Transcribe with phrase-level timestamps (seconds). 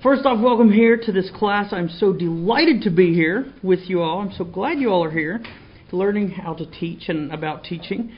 [0.00, 1.72] First off, welcome here to this class.
[1.72, 4.20] I'm so delighted to be here with you all.
[4.20, 5.42] I'm so glad you all are here,
[5.90, 8.12] learning how to teach and about teaching.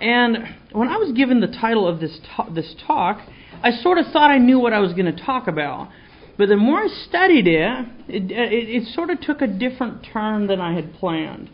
[0.00, 0.38] And
[0.72, 2.18] when I was given the title of this
[2.54, 3.20] this talk,
[3.62, 5.90] I sort of thought I knew what I was going to talk about.
[6.38, 10.46] But the more I studied it, it, it, it sort of took a different turn
[10.46, 11.50] than I had planned.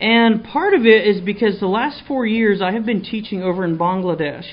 [0.00, 3.64] And part of it is because the last four years I have been teaching over
[3.64, 4.46] in Bangladesh,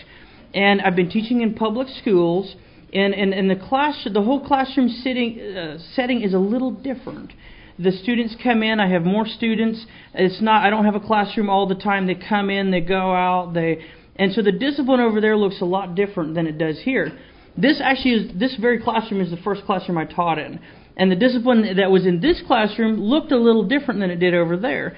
[0.54, 2.55] and I've been teaching in public schools
[2.96, 7.33] and, the class, the whole classroom sitting, uh, setting is a little different.
[7.78, 8.79] The students come in.
[8.79, 9.86] I have more students.
[10.14, 10.65] It's not.
[10.65, 12.07] I don't have a classroom all the time.
[12.07, 12.71] They come in.
[12.71, 13.54] They go out.
[13.54, 13.84] They
[14.15, 17.18] and so the discipline over there looks a lot different than it does here.
[17.57, 20.59] This actually is this very classroom is the first classroom I taught in,
[20.98, 24.34] and the discipline that was in this classroom looked a little different than it did
[24.34, 24.96] over there.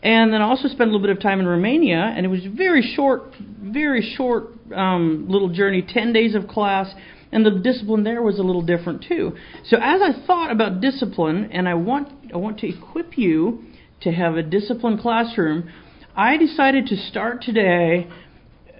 [0.00, 2.44] And then I also spent a little bit of time in Romania, and it was
[2.44, 6.94] very short, very short um, little journey, ten days of class
[7.32, 9.36] and the discipline there was a little different too.
[9.64, 13.64] So as I thought about discipline, and I want I want to equip you
[14.00, 15.70] to have a disciplined classroom,
[16.16, 18.08] I decided to start today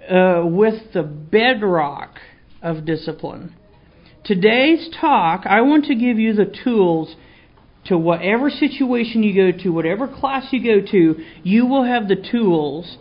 [0.09, 2.19] uh, with the bedrock
[2.61, 3.55] of discipline.
[4.23, 7.15] Today's talk, I want to give you the tools
[7.85, 12.15] to whatever situation you go to, whatever class you go to, you will have the
[12.31, 12.97] tools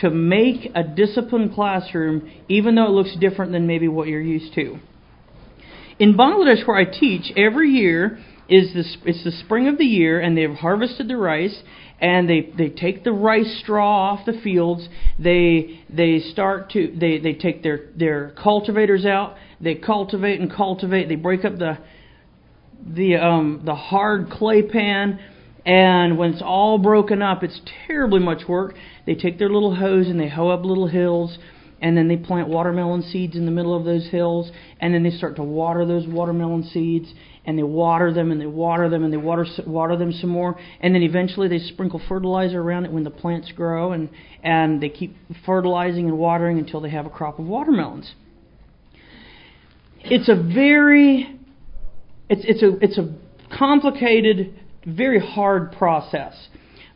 [0.00, 4.54] to make a disciplined classroom, even though it looks different than maybe what you're used
[4.54, 4.78] to.
[5.98, 10.18] In Bangladesh, where I teach, every year is this, it's the spring of the year,
[10.18, 11.62] and they've harvested the rice,
[12.00, 14.88] and they, they take the rice straw off the fields.
[15.18, 19.36] They they start to they, they take their, their cultivators out.
[19.60, 21.08] They cultivate and cultivate.
[21.08, 21.78] They break up the
[22.86, 25.20] the um, the hard clay pan
[25.64, 28.74] and when it's all broken up, it's terribly much work.
[29.06, 31.38] They take their little hose and they hoe up little hills,
[31.82, 34.50] and then they plant watermelon seeds in the middle of those hills,
[34.80, 37.12] and then they start to water those watermelon seeds,
[37.44, 40.58] and they water them and they water them and they water water them some more,
[40.80, 44.10] and then eventually they sprinkle fertilizer around it when the plants grow, and
[44.42, 48.14] and they keep fertilizing and watering until they have a crop of watermelons.
[50.02, 51.38] It's a very
[52.28, 53.14] it's it's a it's a
[53.56, 56.48] complicated very hard process.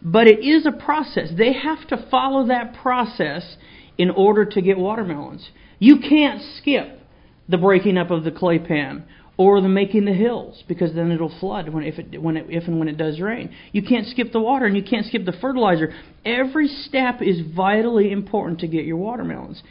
[0.03, 1.31] But it is a process.
[1.37, 3.56] They have to follow that process
[3.97, 5.49] in order to get watermelons.
[5.78, 7.00] You can't skip
[7.49, 9.05] the breaking up of the clay pan
[9.37, 12.65] or the making the hills because then it'll flood when if it when it, if
[12.65, 13.55] and when it does rain.
[13.73, 15.93] You can't skip the water and you can't skip the fertilizer.
[16.25, 19.62] Every step is vitally important to get your watermelons.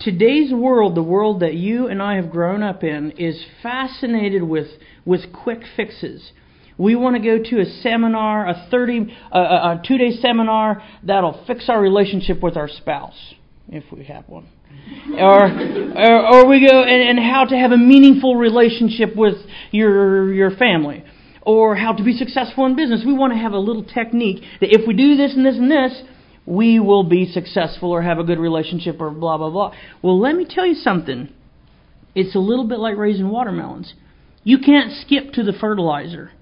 [0.00, 4.68] Today's world, the world that you and I have grown up in, is fascinated with
[5.04, 6.32] with quick fixes.
[6.78, 11.44] We want to go to a seminar, a 30, a, a two day seminar that'll
[11.46, 13.34] fix our relationship with our spouse,
[13.68, 14.48] if we have one.
[15.18, 19.34] or, or, or we go and, and how to have a meaningful relationship with
[19.70, 21.04] your your family,
[21.42, 23.02] or how to be successful in business.
[23.06, 25.70] We want to have a little technique that if we do this and this and
[25.70, 26.02] this,
[26.46, 29.74] we will be successful or have a good relationship or blah blah blah.
[30.00, 31.32] Well, let me tell you something.
[32.14, 33.94] It's a little bit like raising watermelons.
[34.44, 36.32] You can't skip to the fertilizer.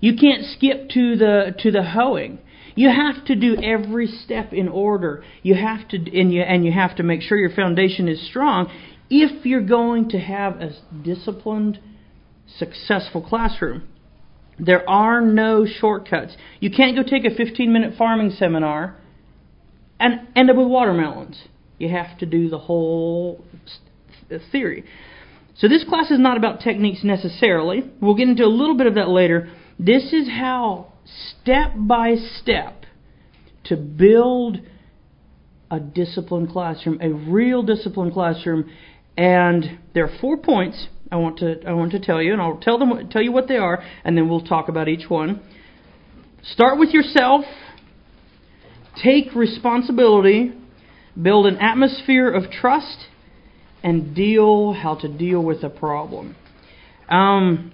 [0.00, 2.38] You can't skip to the to the hoeing.
[2.74, 5.24] You have to do every step in order.
[5.42, 8.70] You have to and you and you have to make sure your foundation is strong
[9.10, 10.70] if you're going to have a
[11.02, 11.80] disciplined,
[12.58, 13.88] successful classroom.
[14.58, 16.36] There are no shortcuts.
[16.60, 18.96] You can't go take a 15 minute farming seminar
[20.00, 21.42] and end up with watermelons.
[21.78, 23.44] You have to do the whole
[24.52, 24.84] theory.
[25.56, 27.82] So this class is not about techniques necessarily.
[28.00, 29.50] We'll get into a little bit of that later.
[29.78, 32.84] This is how, step by step,
[33.64, 34.58] to build
[35.70, 38.70] a disciplined classroom, a real disciplined classroom.
[39.16, 42.58] And there are four points I want to I want to tell you, and I'll
[42.58, 45.40] tell them tell you what they are, and then we'll talk about each one.
[46.42, 47.44] Start with yourself.
[49.02, 50.52] Take responsibility.
[51.20, 53.06] Build an atmosphere of trust,
[53.82, 56.36] and deal how to deal with a problem.
[57.08, 57.72] Um,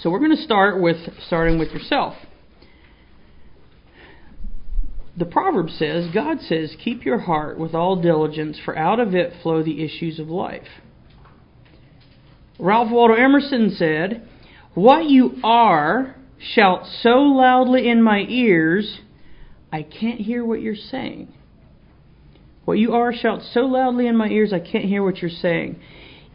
[0.00, 0.96] so we're going to start with
[1.26, 2.14] starting with yourself.
[5.16, 9.32] The proverb says, God says, keep your heart with all diligence, for out of it
[9.42, 10.66] flow the issues of life.
[12.58, 14.28] Ralph Waldo Emerson said,
[14.74, 19.00] What you are shout so loudly in my ears,
[19.72, 21.32] I can't hear what you're saying.
[22.66, 25.80] What you are shout so loudly in my ears, I can't hear what you're saying.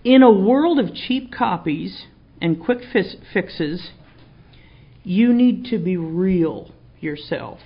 [0.03, 2.05] In a world of cheap copies,
[2.41, 2.79] and quick
[3.33, 3.91] fixes,
[5.03, 7.59] you need to be real yourself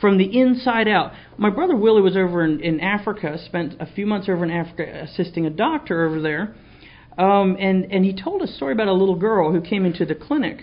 [0.00, 1.12] from the inside out.
[1.38, 5.04] My brother Willie was over in, in Africa, spent a few months over in Africa
[5.04, 6.54] assisting a doctor over there.
[7.18, 10.14] Um, and and he told a story about a little girl who came into the
[10.14, 10.60] clinic,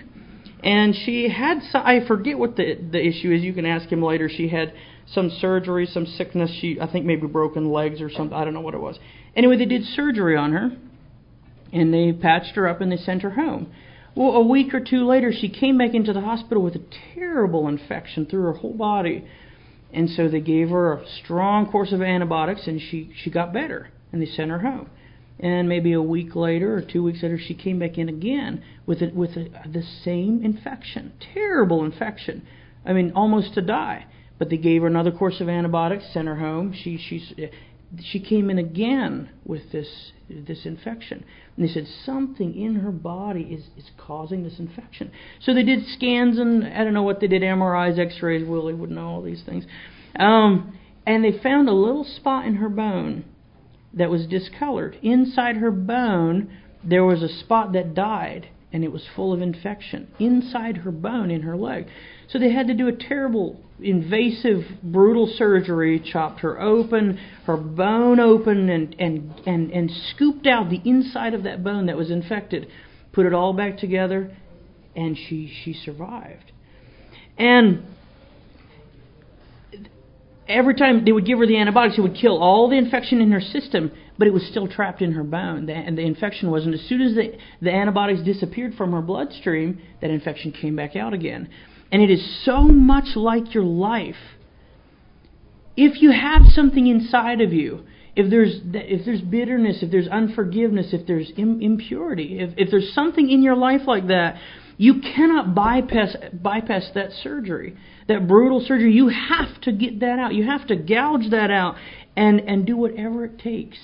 [0.63, 3.41] and she had I forget what the the issue is.
[3.41, 4.29] You can ask him later.
[4.29, 4.71] She had
[5.07, 6.51] some surgery, some sickness.
[6.61, 8.37] She I think maybe broken legs or something.
[8.37, 8.99] I don't know what it was.
[9.35, 10.77] Anyway, they did surgery on her,
[11.73, 13.73] and they patched her up and they sent her home.
[14.15, 16.83] Well, a week or two later, she came back into the hospital with a
[17.15, 19.25] terrible infection through her whole body.
[19.91, 23.89] And so they gave her a strong course of antibiotics and she, she got better.
[24.11, 24.89] And they sent her home.
[25.39, 29.01] And maybe a week later or two weeks later, she came back in again with,
[29.01, 31.13] a, with a, the same infection.
[31.33, 32.45] Terrible infection.
[32.85, 34.05] I mean, almost to die.
[34.37, 36.73] But they gave her another course of antibiotics, sent her home.
[36.73, 37.49] She, she,
[38.01, 41.23] she came in again with this, this infection.
[41.55, 45.11] And they said something in her body is, is causing this infection.
[45.41, 48.47] So they did scans and I don't know what they did, MRIs, X-rays.
[48.47, 49.65] Willie would know all these things.
[50.19, 53.25] Um, and they found a little spot in her bone
[53.93, 54.97] that was discolored.
[55.03, 60.11] Inside her bone, there was a spot that died, and it was full of infection
[60.19, 61.87] inside her bone in her leg.
[62.27, 68.19] So they had to do a terrible, invasive, brutal surgery, chopped her open, her bone
[68.19, 72.67] open, and, and, and, and scooped out the inside of that bone that was infected,
[73.13, 74.35] put it all back together,
[74.95, 76.51] and she, she survived.
[77.37, 77.83] And
[80.47, 83.31] every time they would give her the antibiotics, it would kill all the infection in
[83.31, 85.65] her system, but it was still trapped in her bone.
[85.65, 86.75] The, and the infection wasn't.
[86.75, 91.13] As soon as the, the antibiotics disappeared from her bloodstream, that infection came back out
[91.13, 91.49] again.
[91.91, 94.15] And it is so much like your life.
[95.75, 97.85] If you have something inside of you,
[98.15, 103.29] if there's if there's bitterness, if there's unforgiveness, if there's impurity, if, if there's something
[103.29, 104.37] in your life like that,
[104.77, 107.75] you cannot bypass bypass that surgery,
[108.07, 108.93] that brutal surgery.
[108.93, 110.33] You have to get that out.
[110.33, 111.75] You have to gouge that out
[112.15, 113.77] and and do whatever it takes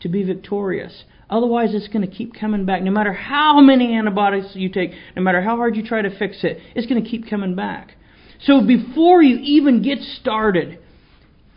[0.00, 1.04] to be victorious.
[1.28, 2.82] Otherwise, it's going to keep coming back.
[2.82, 6.38] No matter how many antibiotics you take, no matter how hard you try to fix
[6.44, 7.94] it, it's going to keep coming back.
[8.42, 10.78] So before you even get started,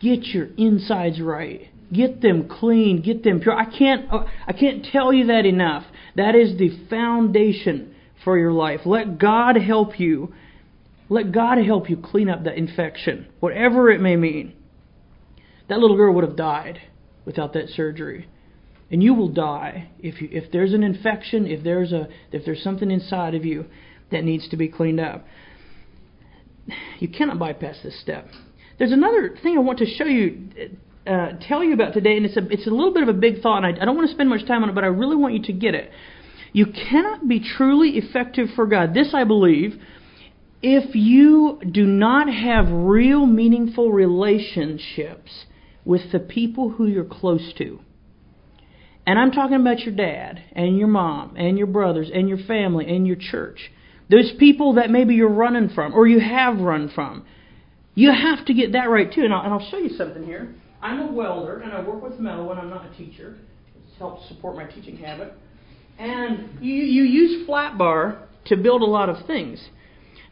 [0.00, 1.68] get your insides right.
[1.92, 3.02] Get them clean.
[3.02, 3.54] Get them pure.
[3.54, 4.06] I can't.
[4.46, 5.84] I can't tell you that enough.
[6.16, 7.94] That is the foundation
[8.24, 8.80] for your life.
[8.84, 10.34] Let God help you.
[11.08, 14.54] Let God help you clean up that infection, whatever it may mean.
[15.68, 16.80] That little girl would have died
[17.24, 18.28] without that surgery
[18.90, 22.62] and you will die if you, if there's an infection, if there's a if there's
[22.62, 23.66] something inside of you
[24.10, 25.24] that needs to be cleaned up.
[26.98, 28.28] You cannot bypass this step.
[28.78, 30.48] There's another thing I want to show you,
[31.06, 33.42] uh, tell you about today, and it's a it's a little bit of a big
[33.42, 35.16] thought, and I, I don't want to spend much time on it, but I really
[35.16, 35.90] want you to get it.
[36.52, 38.94] You cannot be truly effective for God.
[38.94, 39.80] This I believe.
[40.62, 45.46] If you do not have real meaningful relationships
[45.84, 47.80] with the people who you're close to,
[49.06, 52.86] and I'm talking about your dad and your mom and your brothers and your family
[52.94, 53.70] and your church.
[54.10, 57.24] Those people that maybe you're running from or you have run from.
[57.94, 59.24] You have to get that right too.
[59.24, 60.54] And I'll, and I'll show you something here.
[60.82, 63.38] I'm a welder and I work with metal when I'm not a teacher.
[63.74, 65.34] It helps support my teaching habit.
[66.00, 69.62] And you, you use flat bar to build a lot of things.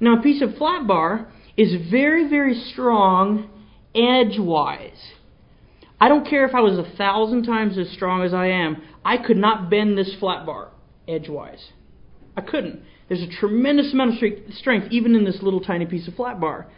[0.00, 3.50] Now, a piece of flat bar is very, very strong
[3.94, 5.12] edgewise.
[6.00, 9.18] I don't care if I was a thousand times as strong as I am, I
[9.18, 10.70] could not bend this flat bar
[11.06, 11.72] edgewise.
[12.34, 12.80] I couldn't.
[13.08, 16.68] There's a tremendous amount of strength even in this little tiny piece of flat bar.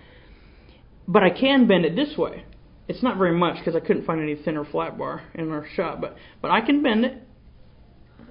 [1.07, 2.45] But I can bend it this way.
[2.89, 6.01] It's not very much because I couldn't find any thinner flat bar in our shop,
[6.01, 7.23] but but I can bend it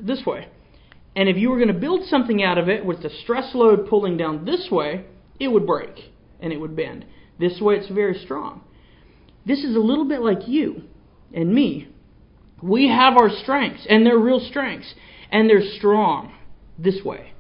[0.01, 0.47] this way.
[1.15, 3.87] And if you were going to build something out of it with the stress load
[3.89, 5.05] pulling down this way,
[5.39, 7.05] it would break and it would bend.
[7.39, 8.61] This way it's very strong.
[9.45, 10.83] This is a little bit like you
[11.33, 11.87] and me.
[12.61, 14.93] We have our strengths, and they're real strengths,
[15.31, 16.33] and they're strong
[16.77, 17.33] this way.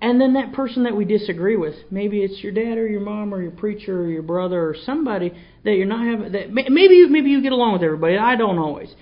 [0.00, 3.34] And then that person that we disagree with, maybe it's your dad or your mom
[3.34, 5.32] or your preacher or your brother or somebody
[5.64, 6.32] that you're not having.
[6.32, 8.18] That maybe maybe you get along with everybody.
[8.18, 8.94] I don't always.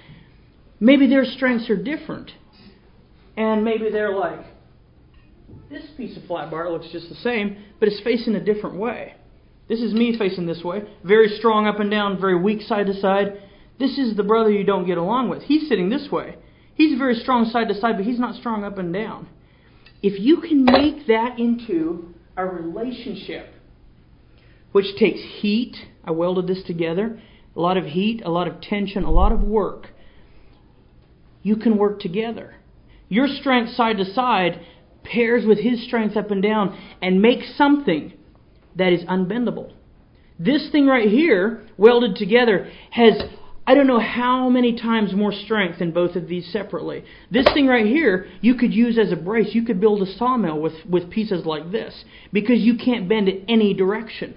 [0.80, 2.30] Maybe their strengths are different,
[3.36, 4.40] and maybe they're like,
[5.70, 9.14] this piece of flat bar looks just the same, but it's facing a different way.
[9.68, 13.00] This is me facing this way, very strong up and down, very weak side to
[13.00, 13.40] side.
[13.78, 15.42] This is the brother you don't get along with.
[15.42, 16.36] He's sitting this way.
[16.74, 19.28] He's very strong side to side, but he's not strong up and down.
[20.02, 23.54] If you can make that into a relationship,
[24.72, 27.20] which takes heat, I welded this together,
[27.56, 29.88] a lot of heat, a lot of tension, a lot of work,
[31.44, 32.56] you can work together.
[33.08, 34.60] Your strength side to side
[35.04, 38.14] pairs with his strength up and down and makes something
[38.74, 39.72] that is unbendable.
[40.38, 43.22] This thing right here, welded together, has
[43.66, 47.04] I don't know how many times more strength than both of these separately.
[47.30, 49.54] This thing right here, you could use as a brace.
[49.54, 53.44] You could build a sawmill with, with pieces like this because you can't bend it
[53.48, 54.34] any direction.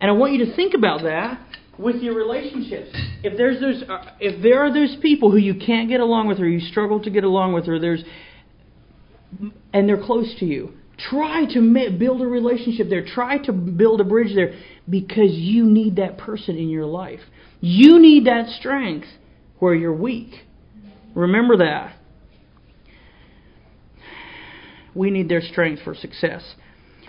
[0.00, 1.40] And I want you to think about that
[1.78, 2.90] with your relationships.
[3.22, 6.40] If there's those, uh, if there are those people who you can't get along with,
[6.40, 8.02] or you struggle to get along with, or there's,
[9.72, 10.72] and they're close to you,
[11.10, 13.04] try to build a relationship there.
[13.04, 17.20] Try to build a bridge there because you need that person in your life.
[17.60, 19.08] You need that strength
[19.58, 20.32] where you're weak.
[21.14, 21.96] Remember that.
[24.94, 26.54] We need their strength for success.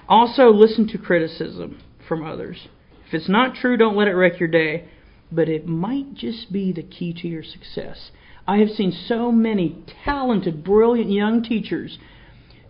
[0.09, 2.67] Also, listen to criticism from others.
[3.07, 4.85] If it's not true, don't let it wreck your day,
[5.31, 8.11] but it might just be the key to your success.
[8.47, 11.97] I have seen so many talented, brilliant young teachers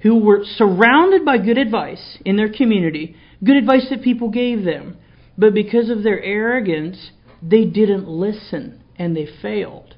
[0.01, 4.98] who were surrounded by good advice in their community, good advice that people gave them,
[5.38, 9.96] but because of their arrogance, they didn't listen and they failed.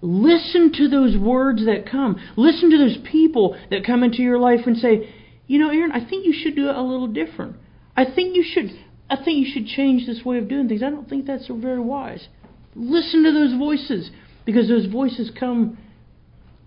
[0.00, 2.20] Listen to those words that come.
[2.36, 5.08] Listen to those people that come into your life and say,
[5.46, 7.56] you know, Aaron, I think you should do it a little different.
[7.96, 8.70] I think you should
[9.08, 10.82] I think you should change this way of doing things.
[10.82, 12.26] I don't think that's very wise.
[12.74, 14.10] Listen to those voices
[14.44, 15.78] because those voices come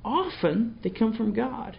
[0.05, 1.77] often, they come from God.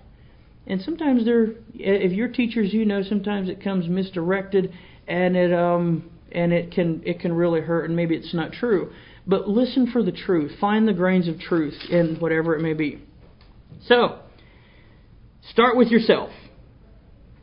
[0.66, 4.72] And sometimes they're if you're teachers, you know sometimes it comes misdirected
[5.06, 8.92] and it um and it can it can really hurt and maybe it's not true.
[9.26, 10.52] But listen for the truth.
[10.60, 13.02] Find the grains of truth in whatever it may be.
[13.86, 14.20] So,
[15.50, 16.30] start with yourself.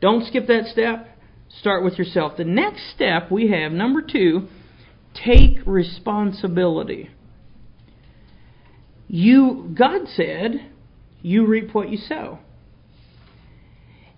[0.00, 1.15] Don't skip that step.
[1.48, 2.36] Start with yourself.
[2.36, 4.48] The next step we have, number two,
[5.14, 7.10] take responsibility.
[9.08, 10.70] You, God said,
[11.22, 12.40] you reap what you sow.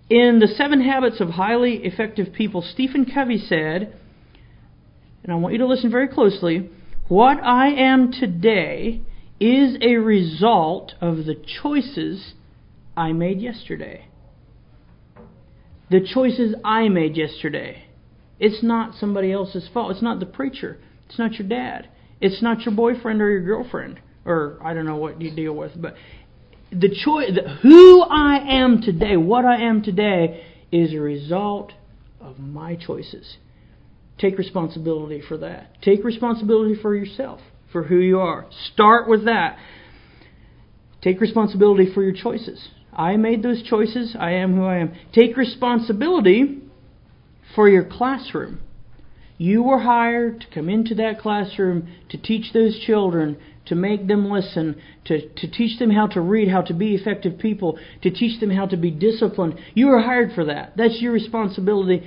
[0.09, 3.95] In the Seven Habits of Highly Effective People, Stephen Covey said,
[5.23, 6.69] and I want you to listen very closely,
[7.07, 9.01] what I am today
[9.39, 12.33] is a result of the choices
[12.97, 14.08] I made yesterday
[15.89, 17.85] the choices I made yesterday.
[18.39, 19.91] It's not somebody else's fault.
[19.91, 20.77] It's not the preacher.
[21.07, 21.89] It's not your dad.
[22.21, 25.71] It's not your boyfriend or your girlfriend or I don't know what you deal with,
[25.75, 25.95] but
[26.71, 27.31] the choice,
[27.63, 31.73] who I am today, what I am today, is a result
[32.21, 33.37] of my choices.
[34.19, 35.81] Take responsibility for that.
[35.81, 37.39] Take responsibility for yourself,
[37.71, 38.45] for who you are.
[38.73, 39.57] Start with that.
[41.01, 42.69] Take responsibility for your choices.
[42.99, 44.13] I made those choices.
[44.19, 44.93] I am who I am.
[45.13, 46.59] Take responsibility
[47.55, 48.59] for your classroom.
[49.37, 53.37] You were hired to come into that classroom to teach those children,
[53.67, 57.39] to make them listen, to, to teach them how to read, how to be effective
[57.39, 59.57] people, to teach them how to be disciplined.
[59.73, 60.73] You were hired for that.
[60.75, 62.05] That's your responsibility.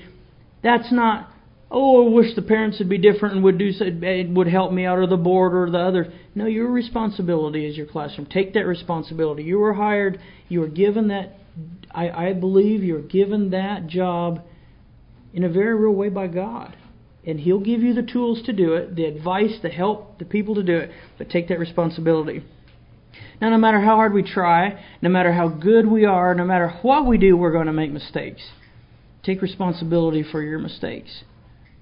[0.63, 1.32] That's not
[1.73, 4.85] oh, I wish the parents would be different and would do It would help me
[4.85, 6.13] out, or the board or the other.
[6.35, 8.27] No, your responsibility is your classroom.
[8.27, 9.43] Take that responsibility.
[9.43, 10.21] You were hired.
[10.49, 11.39] You were given that.
[11.91, 14.41] I, I believe you're given that job
[15.33, 16.77] in a very real way by God.
[17.27, 20.55] And He'll give you the tools to do it, the advice, the help, the people
[20.57, 20.91] to do it.
[21.19, 22.45] But take that responsibility.
[23.41, 26.79] Now, no matter how hard we try, no matter how good we are, no matter
[26.83, 28.43] what we do, we're going to make mistakes.
[29.23, 31.25] Take responsibility for your mistakes.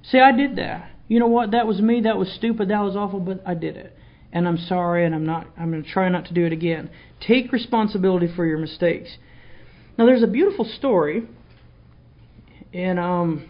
[0.04, 0.90] See, I did that.
[1.08, 1.50] You know what?
[1.50, 2.02] That was me.
[2.02, 2.68] That was stupid.
[2.68, 3.96] That was awful, but I did it.
[4.32, 5.46] And I'm sorry, and I'm not.
[5.58, 6.88] I'm going to try not to do it again.
[7.20, 9.16] Take responsibility for your mistakes.
[9.98, 11.24] Now, there's a beautiful story,
[12.72, 13.48] and um,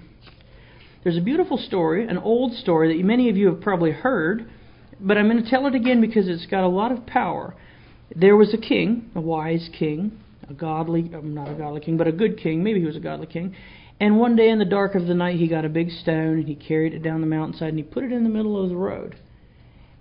[1.02, 4.50] there's a beautiful story, an old story that many of you have probably heard,
[4.98, 7.54] but I'm going to tell it again because it's got a lot of power.
[8.14, 12.12] There was a king, a wise king, a godly, not a godly king, but a
[12.12, 12.62] good king.
[12.62, 13.54] Maybe he was a godly king.
[14.00, 16.48] And one day in the dark of the night, he got a big stone and
[16.48, 18.76] he carried it down the mountainside and he put it in the middle of the
[18.76, 19.16] road.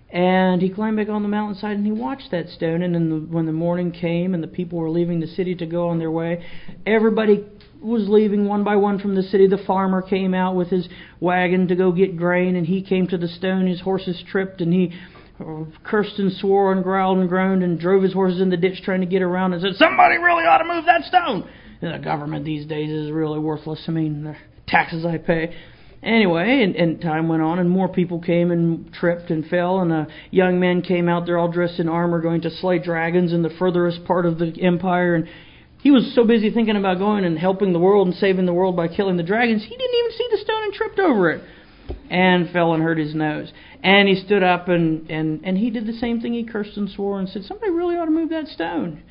[0.08, 2.82] And he climbed back on the mountainside and he watched that stone.
[2.82, 5.88] And the, when the morning came and the people were leaving the city to go
[5.90, 6.42] on their way,
[6.86, 7.44] everybody
[7.82, 9.46] was leaving one by one from the city.
[9.46, 10.88] The farmer came out with his
[11.20, 13.66] wagon to go get grain, and he came to the stone.
[13.66, 14.92] His horses tripped, and he
[15.38, 18.82] uh, cursed and swore and growled and groaned and drove his horses in the ditch
[18.82, 21.48] trying to get around and said, Somebody really ought to move that stone
[21.80, 23.82] the government these days is really worthless.
[23.88, 25.54] I mean, the taxes I pay.
[26.02, 29.92] Anyway, and, and time went on, and more people came and tripped and fell, and
[29.92, 33.42] uh, young men came out there all dressed in armor, going to slay dragons in
[33.42, 35.14] the furthest part of the empire.
[35.14, 35.28] And
[35.82, 38.76] he was so busy thinking about going and helping the world and saving the world
[38.76, 41.42] by killing the dragons, he didn't even see the stone and tripped over it,
[42.08, 43.52] and fell and hurt his nose.
[43.82, 46.32] And he stood up and and and he did the same thing.
[46.32, 49.02] He cursed and swore and said, "Somebody really ought to move that stone."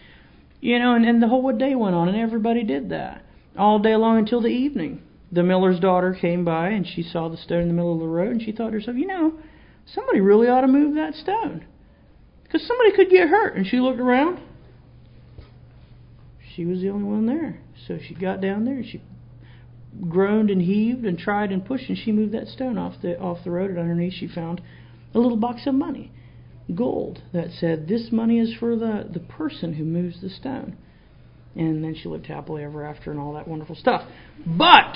[0.61, 3.23] You know, and, and the whole day went on, and everybody did that
[3.57, 5.01] all day long until the evening.
[5.31, 8.07] The miller's daughter came by, and she saw the stone in the middle of the
[8.07, 9.33] road, and she thought to herself, you know,
[9.85, 11.65] somebody really ought to move that stone.
[12.43, 13.55] Because somebody could get hurt.
[13.55, 14.39] And she looked around.
[16.55, 17.61] She was the only one there.
[17.87, 19.01] So she got down there and she
[20.09, 23.43] groaned and heaved and tried and pushed and she moved that stone off the off
[23.43, 24.61] the road and underneath she found
[25.13, 26.11] a little box of money.
[26.75, 30.77] Gold that said, This money is for the, the person who moves the stone.
[31.55, 34.07] And then she lived happily ever after and all that wonderful stuff.
[34.45, 34.95] But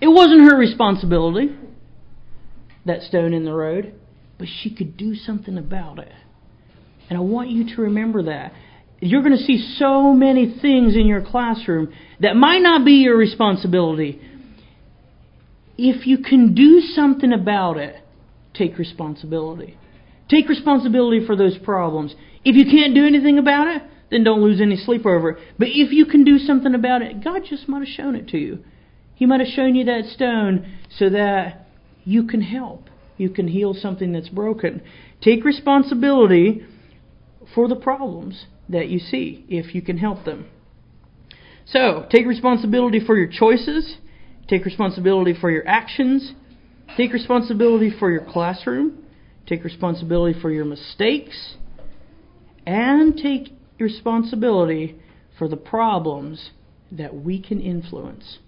[0.00, 1.56] it wasn't her responsibility,
[2.84, 3.94] that stone in the road,
[4.38, 6.12] but she could do something about it.
[7.08, 8.52] And I want you to remember that.
[9.00, 13.16] You're going to see so many things in your classroom that might not be your
[13.16, 14.20] responsibility.
[15.76, 17.96] If you can do something about it,
[18.54, 19.76] take responsibility.
[20.28, 22.14] Take responsibility for those problems.
[22.44, 25.38] If you can't do anything about it, then don't lose any sleep over it.
[25.58, 28.38] But if you can do something about it, God just might have shown it to
[28.38, 28.64] you.
[29.14, 31.68] He might have shown you that stone so that
[32.04, 32.88] you can help.
[33.16, 34.82] You can heal something that's broken.
[35.20, 36.66] Take responsibility
[37.54, 40.46] for the problems that you see if you can help them.
[41.66, 43.96] So, take responsibility for your choices,
[44.48, 46.32] take responsibility for your actions,
[46.96, 49.03] take responsibility for your classroom,
[49.46, 51.56] take responsibility for your mistakes,
[52.66, 54.96] and take responsibility
[55.38, 56.50] for the problems
[56.92, 58.38] that we can influence.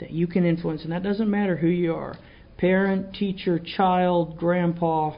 [0.00, 0.82] That you can influence.
[0.82, 2.16] And that doesn't matter who you are
[2.62, 5.16] parent, teacher, child, grandpa.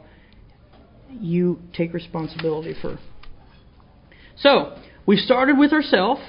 [1.11, 2.99] You take responsibility for.
[4.39, 6.23] So, we've started with ourselves.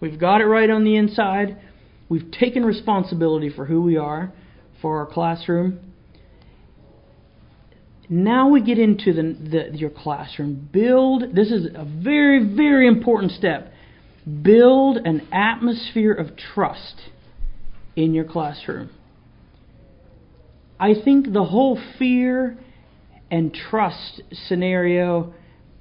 [0.00, 1.60] We've got it right on the inside.
[2.08, 4.32] We've taken responsibility for who we are,
[4.80, 5.91] for our classroom.
[8.08, 10.68] Now we get into the, the, your classroom.
[10.72, 13.72] Build, this is a very, very important step.
[14.42, 17.00] Build an atmosphere of trust
[17.96, 18.90] in your classroom.
[20.78, 22.58] I think the whole fear
[23.30, 25.32] and trust scenario,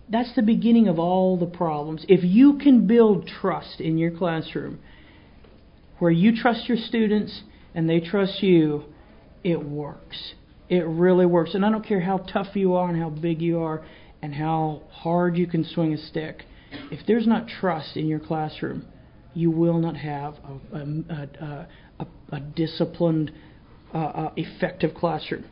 [0.09, 2.05] that's the beginning of all the problems.
[2.07, 4.79] If you can build trust in your classroom,
[5.99, 7.41] where you trust your students
[7.75, 8.85] and they trust you,
[9.43, 10.33] it works.
[10.71, 11.53] It really works.
[11.53, 13.85] And I don't care how tough you are and how big you are
[14.21, 16.45] and how hard you can swing a stick.
[16.89, 18.85] If there's not trust in your classroom,
[19.33, 20.35] you will not have
[20.71, 21.67] a, a,
[21.99, 23.31] a, a disciplined,
[23.93, 25.43] uh, uh, effective classroom.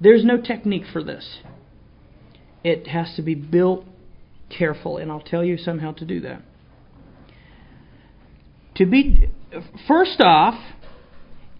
[0.00, 1.40] There's no technique for this.
[2.62, 3.84] It has to be built
[4.56, 6.42] carefully, and I'll tell you somehow to do that.
[8.76, 9.28] To be
[9.88, 10.54] first off,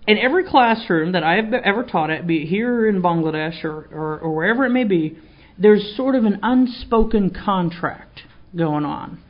[0.07, 4.19] in every classroom that I've ever taught at, be it here in Bangladesh or, or,
[4.19, 5.19] or wherever it may be,
[5.59, 8.23] there's sort of an unspoken contract
[8.57, 9.23] going on.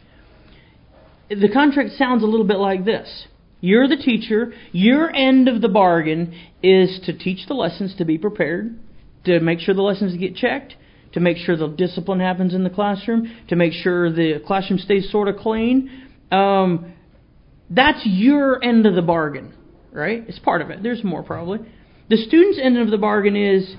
[1.29, 3.27] The contract sounds a little bit like this.
[3.61, 4.53] You're the teacher.
[4.73, 8.79] Your end of the bargain is to teach the lessons, to be prepared,
[9.25, 10.75] to make sure the lessons get checked,
[11.13, 15.11] to make sure the discipline happens in the classroom, to make sure the classroom stays
[15.13, 16.09] sort of clean.
[16.33, 16.95] Um,
[17.71, 19.55] that's your end of the bargain
[19.93, 20.25] right?
[20.29, 20.83] It's part of it.
[20.83, 21.61] There's more probably.
[22.09, 23.77] The student's end of the bargain is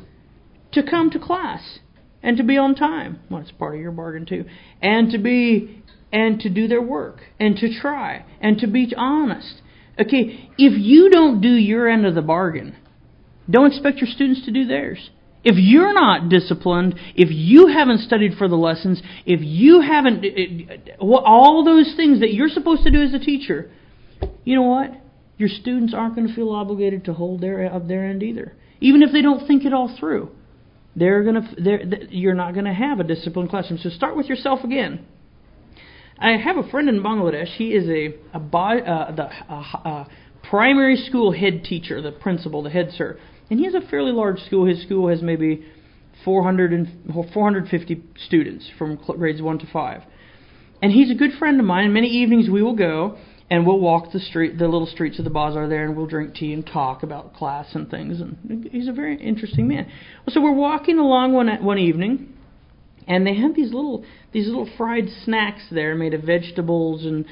[0.72, 1.80] to come to class
[2.22, 3.20] and to be on time.
[3.30, 4.46] Well, it's part of your bargain too.
[4.82, 9.62] And to be and to do their work and to try and to be honest.
[10.00, 12.76] Okay, if you don't do your end of the bargain,
[13.50, 15.10] don't expect your students to do theirs.
[15.44, 20.26] If you're not disciplined, if you haven't studied for the lessons, if you haven't
[21.00, 23.70] all those things that you're supposed to do as a teacher,
[24.46, 24.92] you know what?
[25.38, 29.02] Your students aren't going to feel obligated to hold their of their end either, even
[29.02, 30.30] if they don't think it all through.
[30.96, 33.80] They're going to they're, you're not going to have a disciplined classroom.
[33.82, 35.06] So start with yourself again.
[36.20, 37.56] I have a friend in Bangladesh.
[37.56, 40.06] He is a, a uh, the uh,
[40.50, 43.20] primary school head teacher, the principal, the head sir,
[43.50, 44.66] and he has a fairly large school.
[44.66, 45.66] His school has maybe
[46.24, 50.04] 400 and 450 students from grades one to five,
[50.82, 51.86] and he's a good friend of mine.
[51.86, 53.18] And many evenings we will go
[53.54, 56.34] and we'll walk the street, the little streets of the bazaar there, and we'll drink
[56.34, 58.20] tea and talk about class and things.
[58.20, 59.92] And he's a very interesting man.
[60.30, 62.34] So we're walking along one one evening,
[63.08, 67.26] and they have these little these little fried snacks there made of vegetables and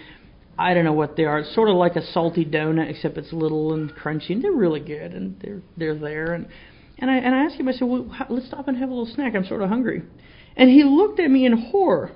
[0.59, 1.39] I don't know what they are.
[1.39, 4.79] It's sort of like a salty donut, except it's little and crunchy, and they're really
[4.79, 6.33] good, and they're they're there.
[6.33, 6.45] And
[6.99, 8.93] and I and I asked him, I said, well, how, let's stop and have a
[8.93, 9.33] little snack.
[9.33, 10.03] I'm sort of hungry.
[10.55, 12.11] And he looked at me in horror.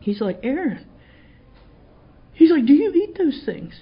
[0.00, 0.86] He's like, Aaron,
[2.34, 3.74] He's like, Do you eat those things?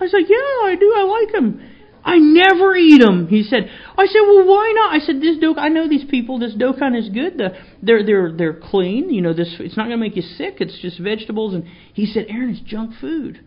[0.00, 0.92] I was like, Yeah, I do.
[0.96, 1.76] I like them.
[2.02, 3.28] I never eat them.
[3.28, 3.70] He said.
[3.96, 4.94] I said, Well, why not?
[4.94, 5.54] I said, This dough.
[5.56, 6.38] I know these people.
[6.38, 7.38] This dokkan is good.
[7.38, 7.50] The,
[7.82, 9.10] they're they're they're clean.
[9.10, 10.56] You know, this it's not going to make you sick.
[10.60, 11.54] It's just vegetables.
[11.54, 13.40] And he said, Aaron, it's junk food.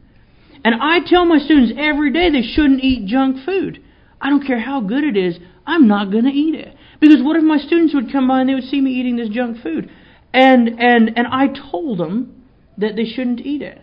[0.64, 3.84] And I tell my students every day they shouldn't eat junk food.
[4.22, 5.38] I don't care how good it is.
[5.66, 6.76] I'm not going to eat it.
[7.02, 9.30] Because what if my students would come by and they would see me eating this
[9.30, 9.90] junk food?
[10.34, 12.46] And and and I told them
[12.78, 13.82] that they shouldn't eat it.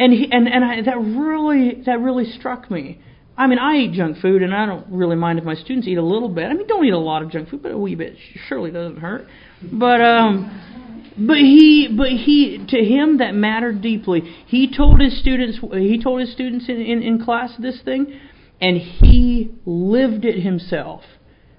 [0.00, 3.00] And he, and and I, that really that really struck me.
[3.36, 5.98] I mean, I eat junk food, and I don't really mind if my students eat
[5.98, 6.46] a little bit.
[6.46, 8.16] I mean, don't eat a lot of junk food, but a wee bit
[8.48, 9.26] surely doesn't hurt.
[9.70, 14.20] But um, but he but he to him that mattered deeply.
[14.46, 18.18] He told his students he told his students in in, in class this thing,
[18.58, 21.02] and he lived it himself.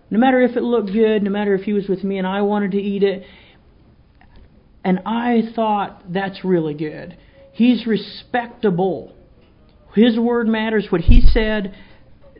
[0.09, 2.41] No matter if it looked good, no matter if he was with me and I
[2.41, 3.23] wanted to eat it.
[4.83, 7.15] And I thought that's really good.
[7.51, 9.15] He's respectable.
[9.93, 10.87] His word matters.
[10.89, 11.75] What he said,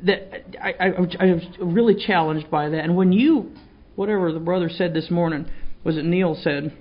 [0.03, 0.87] that I, I,
[1.19, 2.83] I was really challenged by that.
[2.83, 3.51] And when you,
[3.95, 5.45] whatever the brother said this morning,
[5.83, 6.75] was it Neil said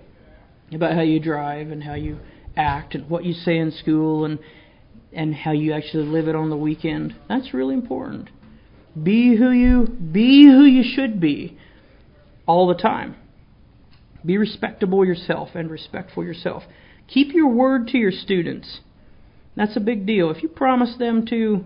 [0.73, 2.19] about how you drive and how you
[2.57, 4.39] act and what you say in school and
[5.13, 7.17] and how you actually live it on the weekend.
[7.29, 8.31] That's really important.
[9.01, 11.59] Be who you be who you should be
[12.47, 13.17] all the time.
[14.25, 16.63] Be respectable yourself and respectful yourself.
[17.13, 18.81] Keep your word to your students.
[19.57, 20.31] That's a big deal.
[20.31, 21.65] If you promise them to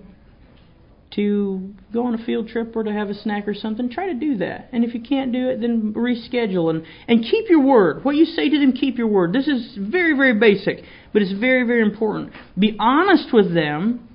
[1.14, 4.14] to go on a field trip or to have a snack or something, try to
[4.14, 4.68] do that.
[4.72, 8.04] And if you can't do it, then reschedule and, and keep your word.
[8.04, 9.32] What you say to them, keep your word.
[9.32, 12.32] This is very, very basic, but it's very, very important.
[12.58, 14.08] Be honest with them,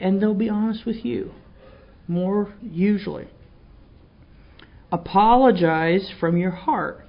[0.00, 1.30] and they'll be honest with you.
[2.08, 3.28] More usually.
[4.90, 7.06] Apologize from your heart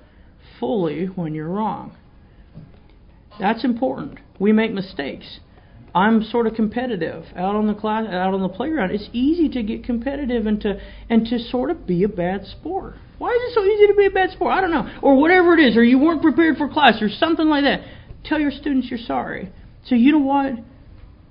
[0.59, 1.97] fully when you're wrong.
[3.39, 4.19] That's important.
[4.39, 5.39] We make mistakes.
[5.95, 8.91] I'm sort of competitive out on the class, out on the playground.
[8.91, 12.95] It's easy to get competitive and to and to sort of be a bad sport.
[13.19, 14.53] Why is it so easy to be a bad sport?
[14.53, 14.99] I don't know.
[15.03, 17.81] Or whatever it is, or you weren't prepared for class, or something like that.
[18.25, 19.51] Tell your students you're sorry.
[19.85, 20.53] So you know what?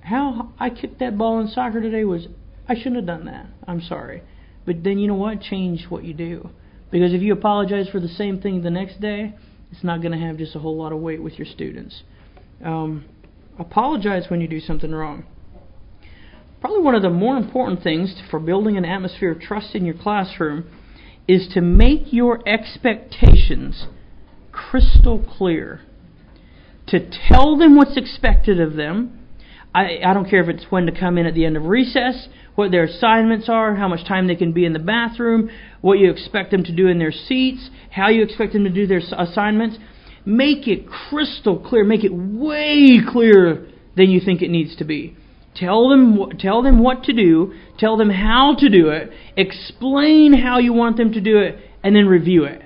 [0.01, 2.27] How I kicked that ball in soccer today was
[2.67, 3.47] I shouldn't have done that.
[3.67, 4.23] I'm sorry.
[4.65, 5.41] But then you know what?
[5.41, 6.49] Change what you do.
[6.89, 9.33] Because if you apologize for the same thing the next day,
[9.73, 12.03] it's not going to have just a whole lot of weight with your students.
[12.63, 13.05] Um,
[13.57, 15.25] apologize when you do something wrong.
[16.61, 19.95] Probably one of the more important things for building an atmosphere of trust in your
[19.95, 20.69] classroom
[21.27, 23.87] is to make your expectations
[24.51, 25.81] crystal clear.
[26.89, 29.22] To tell them what's expected of them.
[29.73, 32.27] I, I don't care if it's when to come in at the end of recess,
[32.55, 35.49] what their assignments are, how much time they can be in the bathroom,
[35.81, 38.85] what you expect them to do in their seats, how you expect them to do
[38.85, 39.77] their assignments.
[40.25, 41.83] Make it crystal clear.
[41.83, 45.17] Make it way clearer than you think it needs to be.
[45.55, 47.53] Tell them, tell them what to do.
[47.77, 49.11] Tell them how to do it.
[49.35, 52.61] Explain how you want them to do it, and then review it.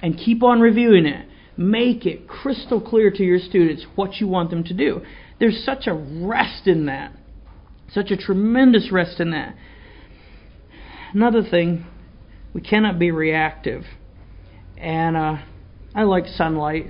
[0.00, 1.26] And keep on reviewing it.
[1.56, 5.02] Make it crystal clear to your students what you want them to do.
[5.38, 7.12] There's such a rest in that.
[7.92, 9.54] Such a tremendous rest in that.
[11.12, 11.86] Another thing,
[12.52, 13.84] we cannot be reactive.
[14.76, 15.36] And uh,
[15.94, 16.86] I like sunlight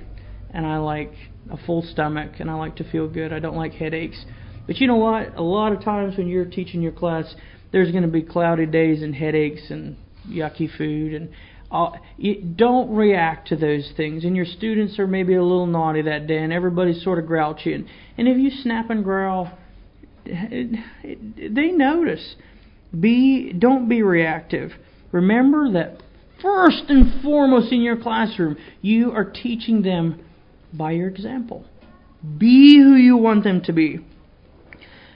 [0.51, 1.13] and I like
[1.49, 3.31] a full stomach and I like to feel good.
[3.31, 4.25] I don't like headaches.
[4.67, 5.35] But you know what?
[5.35, 7.33] A lot of times when you're teaching your class,
[7.71, 9.95] there's going to be cloudy days and headaches and
[10.27, 11.29] yucky food and
[11.71, 11.91] uh,
[12.55, 14.23] don't react to those things.
[14.23, 17.73] And your students are maybe a little naughty that day, and everybody's sort of grouchy.
[17.73, 17.85] And,
[18.17, 19.51] and if you snap and growl,
[20.25, 22.35] they notice.
[22.97, 24.71] Be don't be reactive.
[25.11, 26.01] Remember that
[26.41, 30.23] first and foremost in your classroom, you are teaching them
[30.73, 31.65] by your example.
[32.37, 33.99] Be who you want them to be.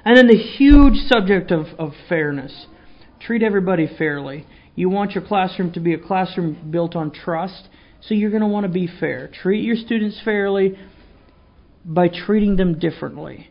[0.05, 2.67] And then the huge subject of, of fairness.
[3.21, 4.45] Treat everybody fairly.
[4.75, 7.67] You want your classroom to be a classroom built on trust,
[8.01, 9.29] so you're going to want to be fair.
[9.31, 10.77] Treat your students fairly
[11.86, 13.49] by treating them differently.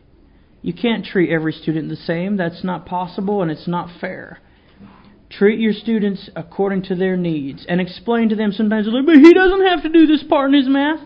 [0.61, 2.37] You can't treat every student the same.
[2.37, 4.39] That's not possible and it's not fair.
[5.29, 9.67] Treat your students according to their needs and explain to them sometimes, but he doesn't
[9.67, 10.99] have to do this part in his math.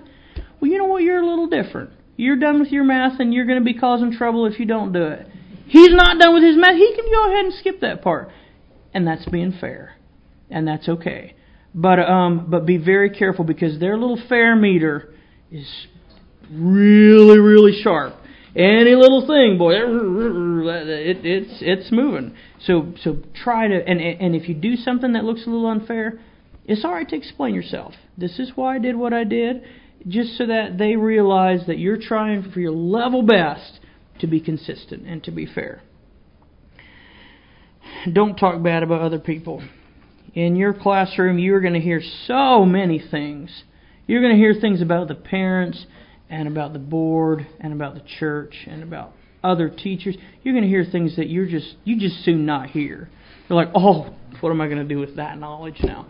[0.59, 1.03] Well, you know what?
[1.03, 1.91] You're a little different.
[2.17, 4.91] You're done with your math and you're going to be causing trouble if you don't
[4.91, 5.27] do it.
[5.67, 6.75] He's not done with his math.
[6.75, 8.29] He can go ahead and skip that part.
[8.93, 9.96] And that's being fair.
[10.49, 11.35] And that's okay.
[11.73, 15.13] But um but be very careful because their little fair meter
[15.51, 15.67] is
[16.51, 18.15] really really sharp.
[18.55, 22.35] Any little thing, boy, it, it's it's moving.
[22.61, 26.19] So so try to and and if you do something that looks a little unfair,
[26.65, 27.93] it's all right to explain yourself.
[28.17, 29.63] This is why I did what I did
[30.07, 33.79] just so that they realize that you're trying for your level best
[34.19, 35.81] to be consistent and to be fair.
[38.11, 39.63] Don't talk bad about other people.
[40.37, 43.49] In your classroom, you're going to hear so many things.
[44.05, 45.83] You're going to hear things about the parents
[46.29, 50.15] and about the board and about the church and about other teachers.
[50.43, 53.09] You're going to hear things that you're just you just soon not hear.
[53.49, 56.05] You're like, "Oh, what am I going to do with that knowledge now?"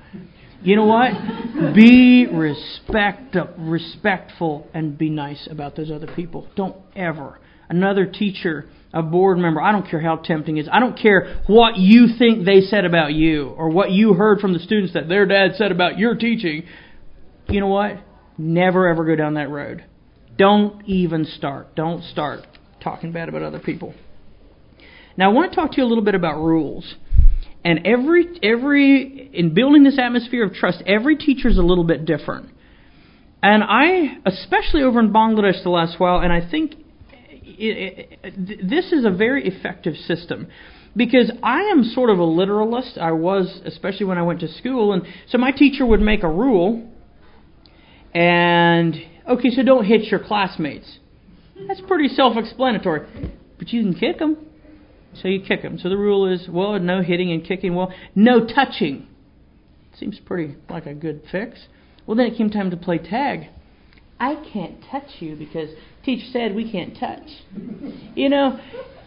[0.62, 1.74] You know what?
[1.74, 6.50] be respect, respectful and be nice about those other people.
[6.58, 7.40] Don't ever.
[7.70, 10.70] Another teacher, a board member, I don't care how tempting it is.
[10.72, 14.54] I don't care what you think they said about you or what you heard from
[14.54, 16.64] the students that their dad said about your teaching.
[17.50, 17.98] You know what?
[18.38, 19.84] Never ever go down that road.
[20.38, 21.76] Don't even start.
[21.76, 22.46] Don't start
[22.82, 23.94] talking bad about other people.
[25.18, 26.96] Now, I want to talk to you a little bit about rules.
[27.66, 32.06] And every every in building this atmosphere of trust, every teacher is a little bit
[32.06, 32.50] different.
[33.42, 36.76] And I, especially over in Bangladesh the last while, and I think
[37.58, 40.48] this is a very effective system
[40.96, 42.98] because I am sort of a literalist.
[42.98, 46.30] I was, especially when I went to school, and so my teacher would make a
[46.30, 46.88] rule,
[48.13, 48.96] and
[49.28, 51.00] okay, so don't hit your classmates.
[51.67, 54.38] That's pretty self-explanatory, but you can kick them.
[55.22, 55.80] So you kick them.
[55.80, 57.74] So the rule is, well, no hitting and kicking.
[57.74, 59.08] Well, no touching.
[59.98, 61.58] Seems pretty like a good fix.
[62.06, 63.48] Well, then it came time to play tag.
[64.20, 65.70] I can't touch you because
[66.08, 67.28] teacher said we can't touch.
[68.15, 68.60] You know,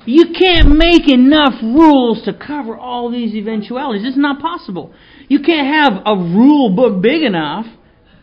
[0.05, 4.03] you can't make enough rules to cover all these eventualities.
[4.05, 4.93] It's not possible.
[5.29, 7.67] You can't have a rule book big enough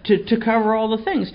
[0.05, 1.31] to, to cover all the things.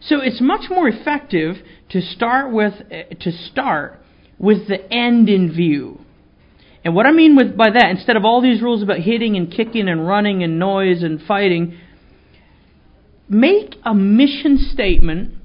[0.00, 1.56] So it's much more effective
[1.90, 4.00] to start with eh, to start
[4.38, 6.00] with the end in view.
[6.84, 9.50] And what I mean with by that, instead of all these rules about hitting and
[9.50, 11.78] kicking and running and noise and fighting,
[13.28, 15.35] make a mission statement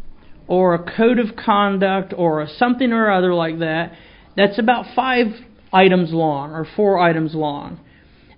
[0.51, 3.93] or a code of conduct or something or other like that
[4.35, 5.27] that's about five
[5.71, 7.79] items long or four items long.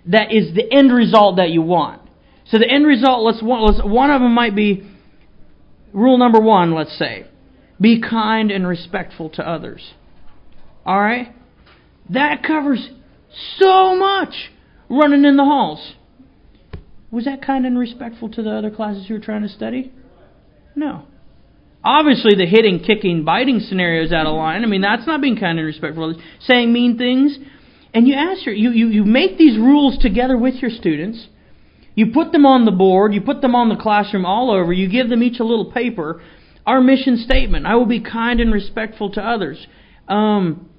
[0.06, 2.02] That is the end result that you want.
[2.45, 4.88] So the end result, let's, let's one of them might be
[5.91, 6.76] rule number one.
[6.76, 7.26] Let's say,
[7.82, 9.93] be kind and respectful to others.
[10.86, 11.34] All right?
[12.12, 12.89] That covers
[13.58, 14.52] so much
[14.88, 15.93] running in the halls.
[17.10, 19.91] Was that kind and respectful to the other classes you were trying to study?
[20.76, 21.08] No.
[21.84, 24.63] Obviously, the hitting, kicking, biting scenario is out of line.
[24.63, 26.15] I mean, that's not being kind and respectful.
[26.41, 27.38] Saying mean things.
[27.93, 31.28] And you ask your, you, you, you make these rules together with your students.
[31.93, 33.13] You put them on the board.
[33.13, 34.72] You put them on the classroom all over.
[34.72, 36.22] You give them each a little paper.
[36.65, 39.67] Our mission statement I will be kind and respectful to others.
[40.08, 40.69] Um,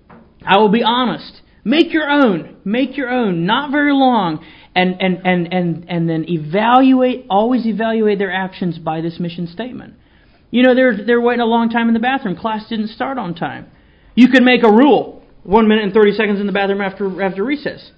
[0.44, 1.42] I will be honest.
[1.64, 2.56] Make your own.
[2.64, 3.46] Make your own.
[3.46, 4.44] Not very long.
[4.74, 9.94] And, and, and, and, and then evaluate, always evaluate their actions by this mission statement.
[10.54, 12.36] You know, they're, they're waiting a long time in the bathroom.
[12.36, 13.66] Class didn't start on time.
[14.14, 15.24] You could make a rule.
[15.42, 17.90] One minute and 30 seconds in the bathroom after, after recess.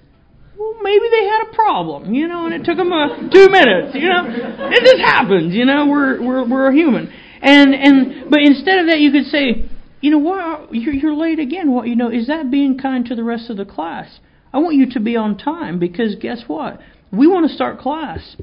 [0.57, 3.93] Well, maybe they had a problem, you know, and it took them uh, two minutes,
[3.93, 4.25] you know.
[4.71, 5.85] It just happens, you know.
[5.85, 7.13] We're, we're, we're human.
[7.43, 9.69] And, and, but instead of that, you could say,
[10.01, 10.73] you know what?
[10.73, 11.71] You're, you're late again.
[11.71, 14.17] What you know is that being kind to the rest of the class?
[14.51, 16.79] I want you to be on time because guess what?
[17.11, 18.35] We want to start class.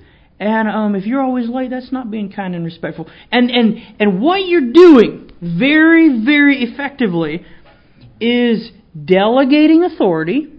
[0.45, 3.09] And um, if you're always late, that's not being kind and respectful.
[3.33, 7.47] And and and what you're doing very very effectively
[8.21, 8.71] is
[9.03, 10.51] delegating authority.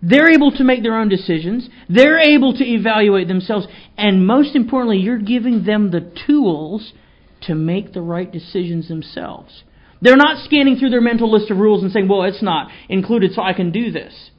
[0.00, 1.68] They're able to make their own decisions.
[1.88, 3.66] They're able to evaluate themselves,
[3.98, 6.92] and most importantly, you're giving them the tools
[7.42, 9.64] to make the right decisions themselves.
[10.00, 13.32] They're not scanning through their mental list of rules and saying, well, it's not included,
[13.32, 14.30] so I can do this.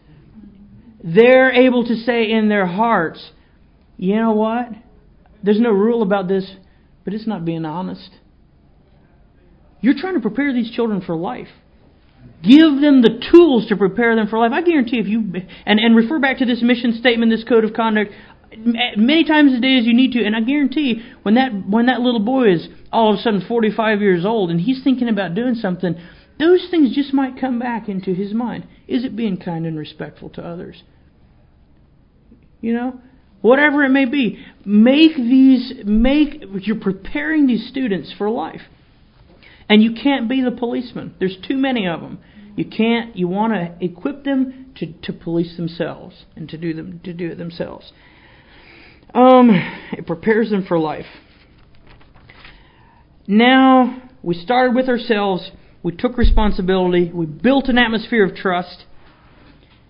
[1.04, 3.32] They're able to say in their hearts,
[4.02, 4.70] you know what?
[5.44, 6.56] There's no rule about this,
[7.06, 8.10] but it's not being honest.
[9.80, 11.50] You're trying to prepare these children for life.
[12.42, 14.54] Give them the tools to prepare them for life.
[14.54, 15.32] I guarantee if you
[15.68, 18.12] and, and refer back to this mission statement, this code of conduct,
[18.98, 20.26] many times a day as you need to.
[20.26, 24.02] And I guarantee when that when that little boy is all of a sudden 45
[24.02, 25.96] years old and he's thinking about doing something,
[26.40, 28.68] those things just might come back into his mind.
[28.88, 30.82] Is it being kind and respectful to others?
[32.62, 33.02] You know,
[33.42, 38.62] whatever it may be, make these make you're preparing these students for life.
[39.70, 41.16] And you can't be the policeman.
[41.20, 42.20] There's too many of them.
[42.56, 43.16] You can't.
[43.16, 47.32] You want to equip them to, to police themselves and to do them to do
[47.32, 47.92] it themselves.
[49.14, 49.50] Um,
[49.94, 51.06] it prepares them for life.
[53.28, 55.52] Now, we started with ourselves,
[55.84, 58.86] we took responsibility, we built an atmosphere of trust.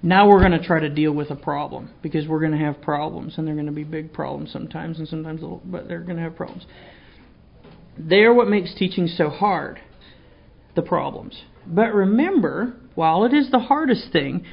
[0.04, 2.82] Now we're going to try to deal with a problem because we're going to have
[2.82, 6.18] problems, and they're going to be big problems sometimes, and sometimes little, but they're going
[6.18, 6.66] to have problems.
[7.98, 9.80] They're what makes teaching so hard,
[10.76, 11.44] the problems.
[11.68, 14.44] But remember, while it is the hardest thing,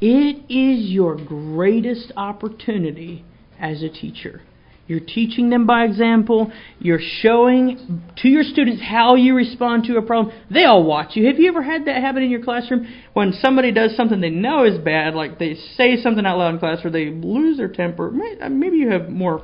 [0.00, 3.24] it is your greatest opportunity
[3.60, 4.42] as a teacher.
[4.86, 6.52] You're teaching them by example.
[6.78, 10.34] You're showing to your students how you respond to a problem.
[10.48, 11.26] They all watch you.
[11.26, 14.64] Have you ever had that happen in your classroom when somebody does something they know
[14.64, 18.12] is bad, like they say something out loud in class or they lose their temper?
[18.40, 19.42] Uh, maybe you have more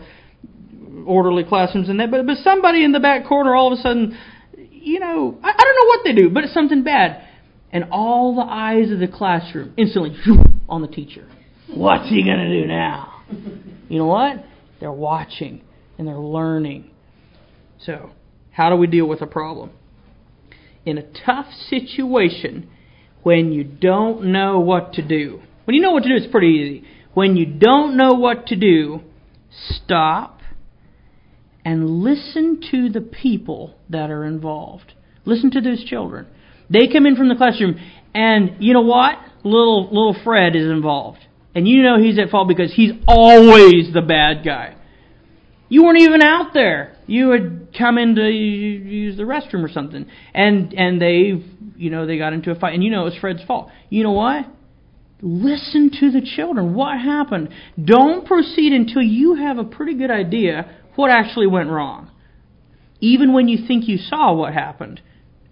[1.06, 4.16] orderly classrooms and that, but but somebody in the back corner all of a sudden,
[4.56, 7.26] you know, I, I don't know what they do, but it's something bad,
[7.72, 10.16] and all the eyes of the classroom instantly
[10.68, 11.26] on the teacher.
[11.74, 13.22] What's he gonna do now?
[13.88, 14.44] You know what?
[14.82, 15.62] They're watching
[15.96, 16.90] and they're learning.
[17.78, 18.10] So,
[18.50, 19.70] how do we deal with a problem?
[20.84, 22.68] In a tough situation,
[23.22, 25.40] when you don't know what to do.
[25.66, 26.84] When you know what to do, it's pretty easy.
[27.14, 29.02] When you don't know what to do,
[29.52, 30.40] stop
[31.64, 34.94] and listen to the people that are involved.
[35.24, 36.26] Listen to those children.
[36.68, 37.78] They come in from the classroom,
[38.12, 39.14] and you know what?
[39.44, 41.20] Little little Fred is involved,
[41.54, 44.76] and you know he's at fault because he's always the bad guy.
[45.68, 46.96] You weren't even out there.
[47.06, 51.42] You had come in to use the restroom or something, and and they,
[51.76, 53.70] you know, they got into a fight, and you know it was Fred's fault.
[53.88, 54.46] You know what?
[55.22, 56.74] Listen to the children.
[56.74, 57.50] What happened?
[57.82, 62.10] Don't proceed until you have a pretty good idea what actually went wrong.
[63.00, 65.00] Even when you think you saw what happened,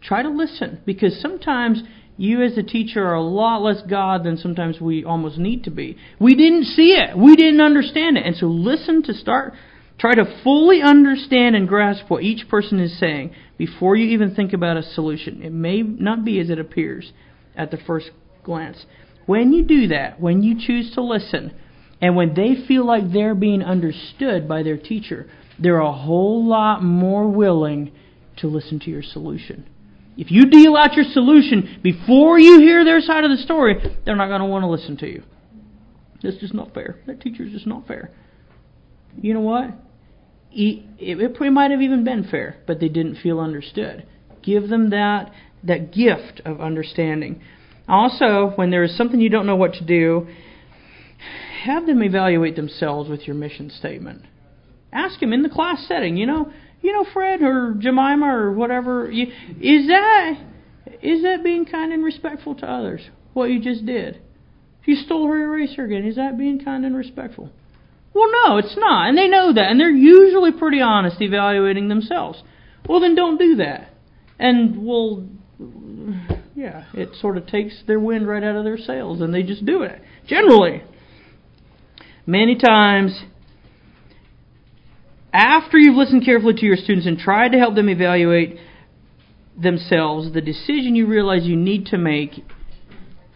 [0.00, 1.82] try to listen because sometimes
[2.20, 5.70] you as a teacher are a lot less God than sometimes we almost need to
[5.70, 5.96] be.
[6.18, 7.16] We didn't see it.
[7.16, 8.26] We didn't understand it.
[8.26, 9.54] And so listen to start
[10.00, 14.52] try to fully understand and grasp what each person is saying before you even think
[14.52, 15.42] about a solution.
[15.42, 17.12] It may not be as it appears
[17.54, 18.10] at the first
[18.42, 18.86] glance.
[19.26, 21.52] When you do that, when you choose to listen,
[22.00, 25.28] and when they feel like they're being understood by their teacher,
[25.58, 27.92] they're a whole lot more willing
[28.38, 29.68] to listen to your solution.
[30.20, 34.16] If you deal out your solution before you hear their side of the story, they're
[34.16, 35.22] not going to want to listen to you.
[36.22, 36.98] That's just not fair.
[37.06, 38.10] That teacher's just not fair.
[39.18, 39.70] You know what?
[40.52, 44.06] It might have even been fair, but they didn't feel understood.
[44.42, 45.32] Give them that
[45.64, 47.40] that gift of understanding.
[47.88, 50.28] Also, when there is something you don't know what to do,
[51.64, 54.24] have them evaluate themselves with your mission statement.
[54.92, 56.52] Ask them in the class setting, you know,
[56.82, 59.10] you know, Fred or Jemima or whatever.
[59.10, 59.26] You,
[59.60, 60.34] is that
[61.02, 63.02] is that being kind and respectful to others?
[63.32, 64.20] What you just did.
[64.84, 67.50] You stole her eraser again, is that being kind and respectful?
[68.12, 72.42] Well, no, it's not, and they know that, and they're usually pretty honest evaluating themselves.
[72.88, 73.94] Well, then don't do that,
[74.38, 75.28] and we'll
[76.54, 79.64] yeah, it sort of takes their wind right out of their sails, and they just
[79.64, 80.00] do it.
[80.26, 80.82] Generally,
[82.26, 83.22] many times,
[85.32, 88.58] after you've listened carefully to your students and tried to help them evaluate
[89.60, 92.32] themselves, the decision you realize you need to make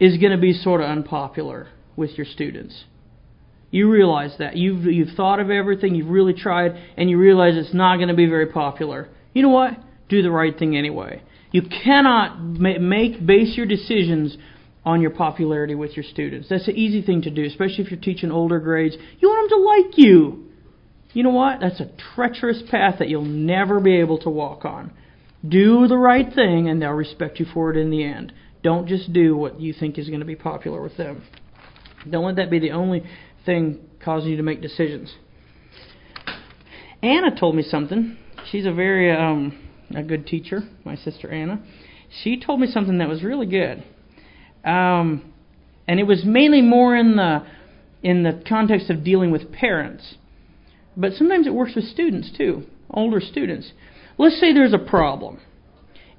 [0.00, 2.85] is going to be sort of unpopular with your students.
[3.70, 4.57] You realize that.
[4.57, 8.14] You've, you've thought of everything, you've really tried, and you realize it's not going to
[8.14, 9.09] be very popular.
[9.33, 9.72] You know what?
[10.09, 11.22] Do the right thing anyway.
[11.50, 14.37] You cannot make base your decisions
[14.85, 16.48] on your popularity with your students.
[16.48, 18.96] That's an easy thing to do, especially if you're teaching older grades.
[19.18, 20.50] You want them to like you.
[21.14, 21.61] You know what?
[21.61, 24.92] That's a treacherous path that you'll never be able to walk on.
[25.46, 28.33] Do the right thing, and they'll respect you for it in the end.
[28.62, 31.22] Don't just do what you think is going to be popular with them.
[32.11, 33.05] Don't let that be the only
[33.46, 35.14] thing causing you to make decisions.
[37.03, 38.18] Anna told me something.
[38.50, 41.62] She's a very um, a good teacher, my sister Anna,
[42.22, 43.83] she told me something that was really good.
[44.64, 45.33] Um,
[45.87, 47.46] and it was mainly more in the
[48.03, 50.14] in the context of dealing with parents.
[50.96, 53.72] But sometimes it works with students too, older students.
[54.16, 55.40] Let's say there's a problem,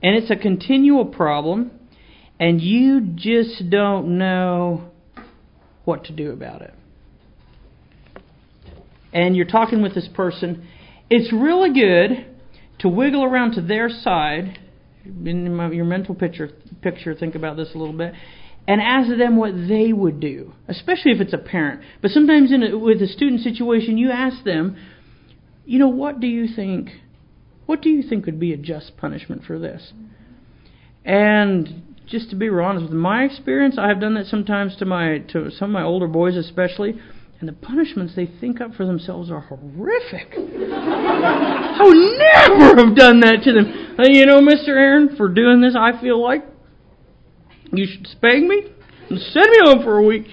[0.04, 1.72] and it's a continual problem,
[2.40, 4.92] and you just don't know
[5.86, 6.74] what to do about it.
[9.14, 10.68] And you're talking with this person.
[11.10, 12.26] It's really good
[12.80, 14.60] to wiggle around to their side.
[15.06, 16.50] In your mental picture,
[16.82, 18.14] picture, think about this a little bit,
[18.68, 21.82] and ask them what they would do, especially if it's a parent.
[22.02, 24.76] But sometimes, in a, with a student situation, you ask them,
[25.66, 26.90] you know, what do you think?
[27.66, 29.94] What do you think would be a just punishment for this?
[31.04, 35.20] And just to be honest, with my experience, I have done that sometimes to my
[35.30, 37.00] to some of my older boys, especially.
[37.40, 40.34] And the punishments they think up for themselves are horrific.
[40.38, 43.98] I would never have done that to them.
[44.00, 44.70] You know, Mr.
[44.70, 46.44] Aaron, for doing this, I feel like
[47.78, 48.64] you should spank me
[49.10, 50.28] and send me home for a week.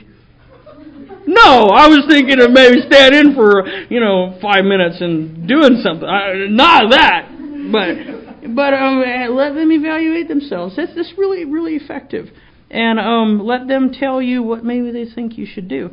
[1.27, 5.81] No, I was thinking of maybe staying in for you know five minutes and doing
[5.83, 6.09] something.
[6.09, 7.29] I, not that,
[7.71, 9.05] but but um,
[9.37, 10.77] let them evaluate themselves.
[10.77, 12.29] That's that's really really effective,
[12.71, 15.91] and um, let them tell you what maybe they think you should do.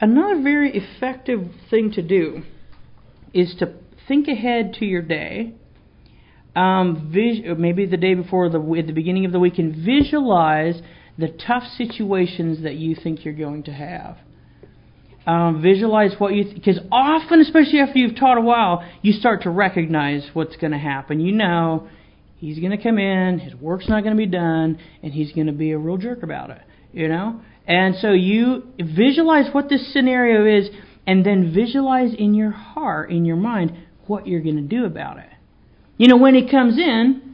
[0.00, 2.42] Another very effective thing to do
[3.34, 3.74] is to
[4.06, 5.54] think ahead to your day.
[6.56, 10.80] Um, vis- maybe the day before, the at the beginning of the week, and visualize
[11.18, 14.18] the tough situations that you think you're going to have.
[15.26, 19.50] Um, visualize what you because often, especially after you've taught a while, you start to
[19.50, 21.20] recognize what's going to happen.
[21.20, 21.88] You know,
[22.38, 25.48] he's going to come in, his work's not going to be done, and he's going
[25.48, 26.62] to be a real jerk about it.
[26.92, 30.70] You know, and so you visualize what this scenario is,
[31.06, 33.76] and then visualize in your heart, in your mind,
[34.06, 35.28] what you're going to do about it.
[35.98, 37.28] You know, when he comes in,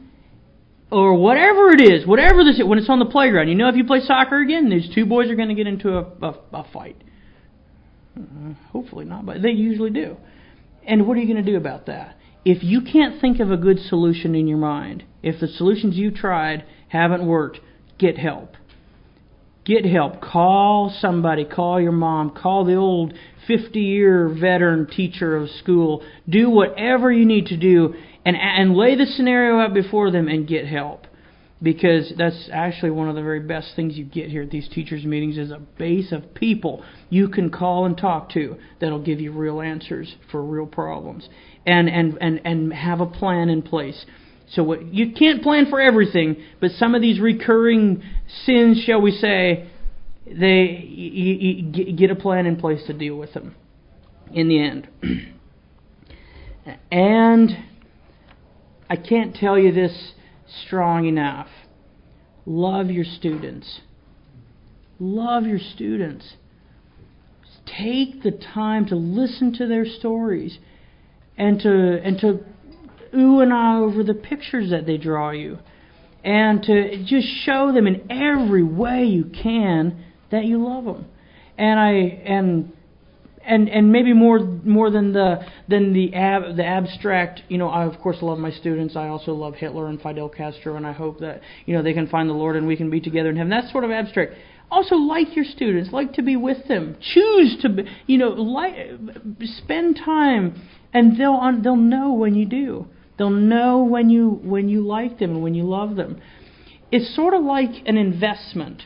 [0.91, 3.75] or whatever it is, whatever this is, when it's on the playground, you know, if
[3.75, 6.67] you play soccer again, these two boys are going to get into a, a, a
[6.71, 7.01] fight.
[8.17, 10.17] Uh, hopefully not, but they usually do.
[10.83, 12.17] And what are you going to do about that?
[12.43, 16.11] If you can't think of a good solution in your mind, if the solutions you
[16.11, 17.59] tried haven't worked,
[17.97, 18.53] get help.
[19.65, 20.21] Get help.
[20.21, 21.43] Call somebody.
[21.43, 22.29] Call your mom.
[22.29, 23.15] Call the old
[23.47, 26.05] 50 year veteran teacher of school.
[26.29, 27.95] Do whatever you need to do
[28.25, 31.05] and, and lay the scenario out before them and get help.
[31.63, 35.05] Because that's actually one of the very best things you get here at these teachers
[35.05, 39.31] meetings is a base of people you can call and talk to that'll give you
[39.31, 41.29] real answers for real problems.
[41.65, 44.05] And and and and have a plan in place.
[44.51, 48.03] So what, you can't plan for everything but some of these recurring
[48.45, 49.69] sins shall we say
[50.27, 53.55] they you, you get a plan in place to deal with them
[54.33, 54.89] in the end.
[56.91, 57.51] And
[58.89, 60.13] I can't tell you this
[60.65, 61.47] strong enough.
[62.45, 63.81] Love your students.
[64.99, 66.35] Love your students.
[67.65, 70.59] Take the time to listen to their stories
[71.37, 72.45] and to and to
[73.17, 75.57] ooh and ah over the pictures that they draw you
[76.23, 81.05] and to just show them in every way you can that you love them.
[81.57, 82.73] And I and
[83.45, 87.41] and and maybe more more than the than the ab, the abstract.
[87.47, 88.95] You know, I of course love my students.
[88.95, 92.07] I also love Hitler and Fidel Castro, and I hope that you know they can
[92.07, 93.49] find the Lord and we can be together in heaven.
[93.49, 94.33] That's sort of abstract.
[94.71, 96.97] Also, like your students, like to be with them.
[96.99, 98.75] Choose to, be, you know, like
[99.59, 100.59] spend time,
[100.93, 102.87] and they'll they'll know when you do.
[103.17, 106.19] They'll know when you when you like them and when you love them.
[106.91, 108.83] It's sort of like an investment.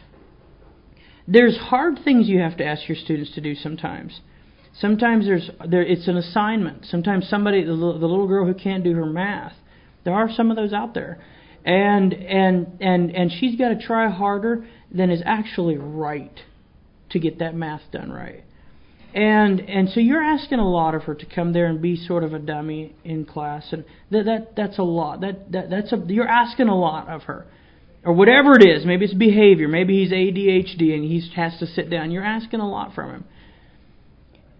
[1.27, 4.19] There's hard things you have to ask your students to do sometimes.
[4.79, 6.85] Sometimes there's there it's an assignment.
[6.85, 9.53] Sometimes somebody the, the little girl who can't do her math.
[10.05, 11.19] There are some of those out there.
[11.65, 16.39] And and and and she's got to try harder than is actually right
[17.09, 18.43] to get that math done right.
[19.13, 22.23] And and so you're asking a lot of her to come there and be sort
[22.23, 25.19] of a dummy in class and that that that's a lot.
[25.21, 27.45] That that that's a you're asking a lot of her.
[28.05, 31.89] Or whatever it is, maybe it's behavior, maybe he's ADHD and he has to sit
[31.89, 32.11] down.
[32.11, 33.25] You're asking a lot from him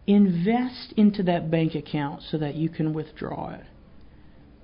[0.09, 3.63] invest into that bank account so that you can withdraw it.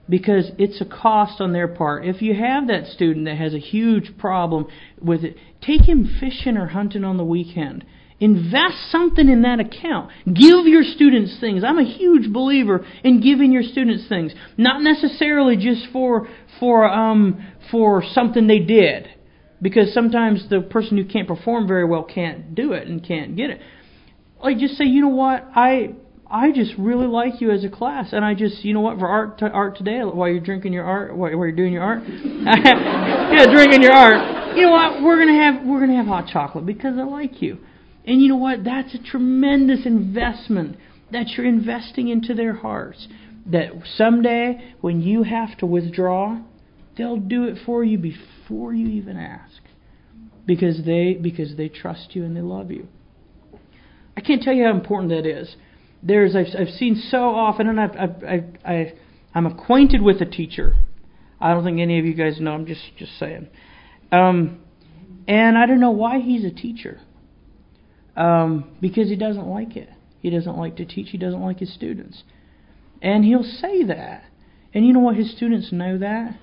[0.10, 2.06] Because it's a cost on their part.
[2.06, 4.68] If you have that student that has a huge problem
[5.00, 7.86] with it, take him fishing or hunting on the weekend.
[8.20, 10.12] Invest something in that account.
[10.26, 11.64] Give your students things.
[11.64, 16.28] I'm a huge believer in giving your students things, not necessarily just for
[16.60, 19.10] for um for something they did,
[19.62, 23.50] because sometimes the person who can't perform very well can't do it and can't get
[23.50, 23.60] it
[24.42, 25.96] like just say, you know what, I
[26.28, 29.08] I just really like you as a class, and I just, you know what, for
[29.08, 33.46] art to art today, while you're drinking your art, while you're doing your art, yeah,
[33.54, 34.58] drinking your art.
[34.58, 37.60] You know what, we're gonna have we're gonna have hot chocolate because I like you,
[38.06, 40.78] and you know what, that's a tremendous investment
[41.12, 43.08] that you're investing into their hearts.
[43.46, 46.42] That someday when you have to withdraw,
[46.98, 49.62] they'll do it for you before you even ask,
[50.48, 52.88] because they because they trust you and they love you.
[54.18, 55.56] I can't tell you how important that is.
[56.02, 58.94] There's I've, I've seen so often, and I've, I've, I've, I,
[59.34, 60.76] I'm acquainted with a teacher.
[61.42, 62.54] I don't think any of you guys know.
[62.54, 63.48] I'm just just saying.
[64.12, 64.62] Um,
[65.28, 67.02] and I don't know why he's a teacher.
[68.16, 69.90] Um, because he doesn't like it.
[70.22, 71.10] He doesn't like to teach.
[71.10, 72.24] He doesn't like his students.
[73.02, 74.24] And he'll say that.
[74.74, 75.18] And you know what?
[75.18, 76.40] His students know that.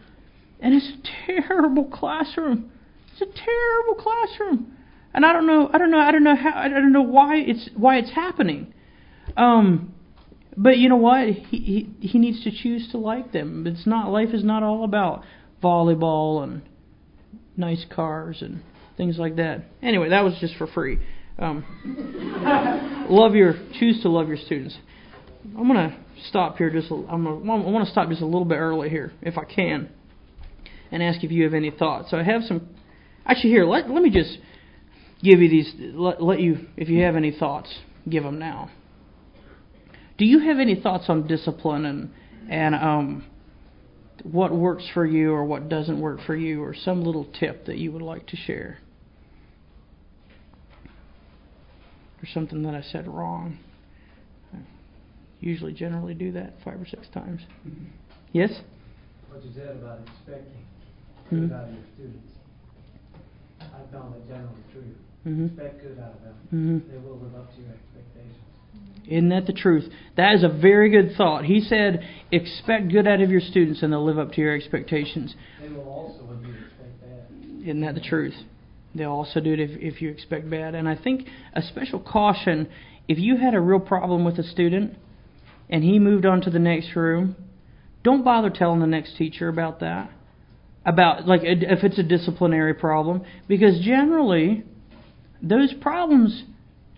[0.60, 2.70] And it's a terrible classroom.
[3.12, 4.76] It's a terrible classroom
[5.14, 7.36] and I don't know, I don't know, I don't know how, I don't know why
[7.36, 8.72] it's why it's happening.
[9.36, 9.94] Um,
[10.56, 11.28] but you know what?
[11.28, 13.66] He he he needs to choose to like them.
[13.66, 15.24] It's not life is not all about
[15.62, 16.62] volleyball and
[17.56, 18.62] nice cars and
[18.96, 19.64] things like that.
[19.82, 20.98] Anyway, that was just for free.
[21.38, 24.76] Um, love your choose to love your students.
[25.58, 25.98] I'm gonna
[26.28, 26.90] stop here just.
[26.90, 29.90] I'm gonna, I want to stop just a little bit early here, if I can,
[30.90, 32.10] and ask if you have any thoughts.
[32.10, 32.68] So I have some.
[33.26, 34.38] Actually, here let let me just
[35.22, 37.72] give you these, let, let you, if you have any thoughts,
[38.08, 38.70] give them now.
[40.18, 42.10] Do you have any thoughts on discipline and
[42.50, 43.26] and um,
[44.24, 47.78] what works for you or what doesn't work for you, or some little tip that
[47.78, 48.78] you would like to share?
[52.22, 53.58] or something that I said wrong.
[54.54, 54.58] I
[55.40, 57.40] usually generally do that five or six times.
[57.66, 57.86] Mm-hmm.
[58.30, 58.50] Yes?
[59.28, 60.64] What you said about expecting
[61.32, 61.48] Mhm.
[61.48, 62.28] good out of your students.
[63.60, 64.94] I found that generally true.
[65.26, 65.46] Mhm.
[65.46, 66.34] Expect good out of them.
[66.52, 66.90] Mhm.
[66.90, 68.36] They will live up to your expectations.
[69.08, 69.88] Isn't that the truth?
[70.16, 71.44] That is a very good thought.
[71.44, 75.34] He said, expect good out of your students and they'll live up to your expectations.
[75.60, 77.68] They will also when you expect bad.
[77.68, 78.36] Isn't that the truth?
[78.94, 80.74] They'll also do it if, if you expect bad.
[80.74, 82.68] And I think a special caution
[83.08, 84.96] if you had a real problem with a student
[85.68, 87.36] and he moved on to the next room,
[88.04, 90.10] don't bother telling the next teacher about that.
[90.84, 93.22] About, like, if it's a disciplinary problem.
[93.46, 94.64] Because generally,
[95.42, 96.44] those problems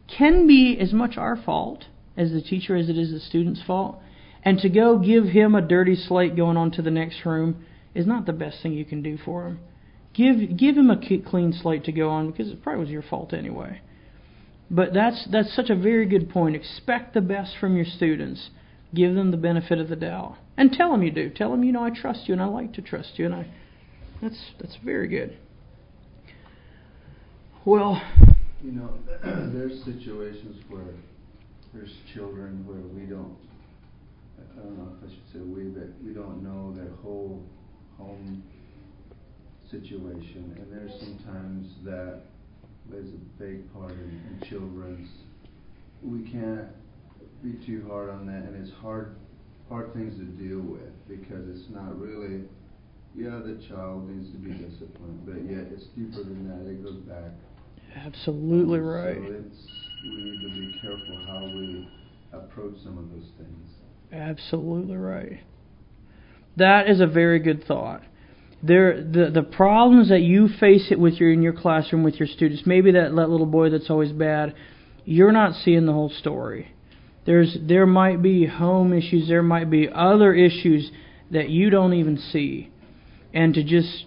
[0.07, 1.85] can be as much our fault
[2.17, 3.99] as the teacher as it is the student's fault.
[4.45, 7.65] And to go give him a dirty slate going on to the next room
[7.95, 9.61] is not the best thing you can do for him.
[10.13, 13.33] Give give him a clean slate to go on because it probably was your fault
[13.33, 13.81] anyway.
[14.71, 16.55] But that's that's such a very good point.
[16.55, 18.51] Expect the best from your students.
[18.95, 21.31] Give them the benefit of the doubt, and tell them you do.
[21.31, 23.47] Tell them you know I trust you and I like to trust you, and I.
[24.23, 25.37] That's that's very good.
[27.65, 28.01] Well,
[28.65, 28.95] You know,
[29.53, 30.95] there's situations where
[31.75, 33.37] there's children where we don't,
[34.41, 37.45] I don't know if I should say we, but we don't know their whole
[37.99, 38.43] home
[39.71, 40.57] situation.
[40.57, 42.23] And there's sometimes that
[42.89, 45.11] plays a big part in, in children's.
[46.03, 46.65] We can't
[47.43, 49.17] be too hard on that, and it's hard,
[49.69, 52.45] hard things to deal with because it's not really.
[53.15, 56.69] Yeah, the child needs to be disciplined, but yet it's deeper than that.
[56.69, 57.31] It goes back
[57.97, 59.17] absolutely um, right.
[59.17, 59.57] So it's,
[60.03, 61.89] we need to be careful how we
[62.33, 63.69] approach some of those things.
[64.13, 65.41] Absolutely right.
[66.57, 68.03] That is a very good thought.
[68.63, 72.29] There, the the problems that you face it with your in your classroom with your
[72.29, 72.63] students.
[72.65, 74.55] Maybe that, that little boy that's always bad.
[75.05, 76.73] You're not seeing the whole story.
[77.27, 79.29] There's there might be home issues.
[79.29, 80.91] There might be other issues
[81.31, 82.71] that you don't even see,
[83.35, 84.07] and to just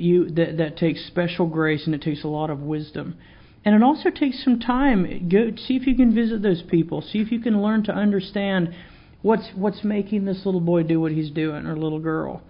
[0.00, 3.16] you that that takes special grace and it takes a lot of wisdom.
[3.64, 5.28] And it also takes some time.
[5.28, 7.02] Go see if you can visit those people.
[7.02, 8.74] See if you can learn to understand
[9.22, 12.42] what's what's making this little boy do what he's doing or little girl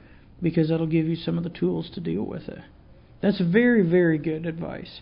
[0.43, 2.61] because that'll give you some of the tools to deal with it.
[3.23, 5.01] That's very very good advice.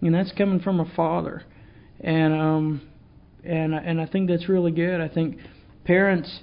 [0.00, 1.44] And that's coming from a father.
[2.00, 2.88] And um
[3.44, 5.00] and and I think that's really good.
[5.00, 5.36] I think
[5.84, 6.40] parents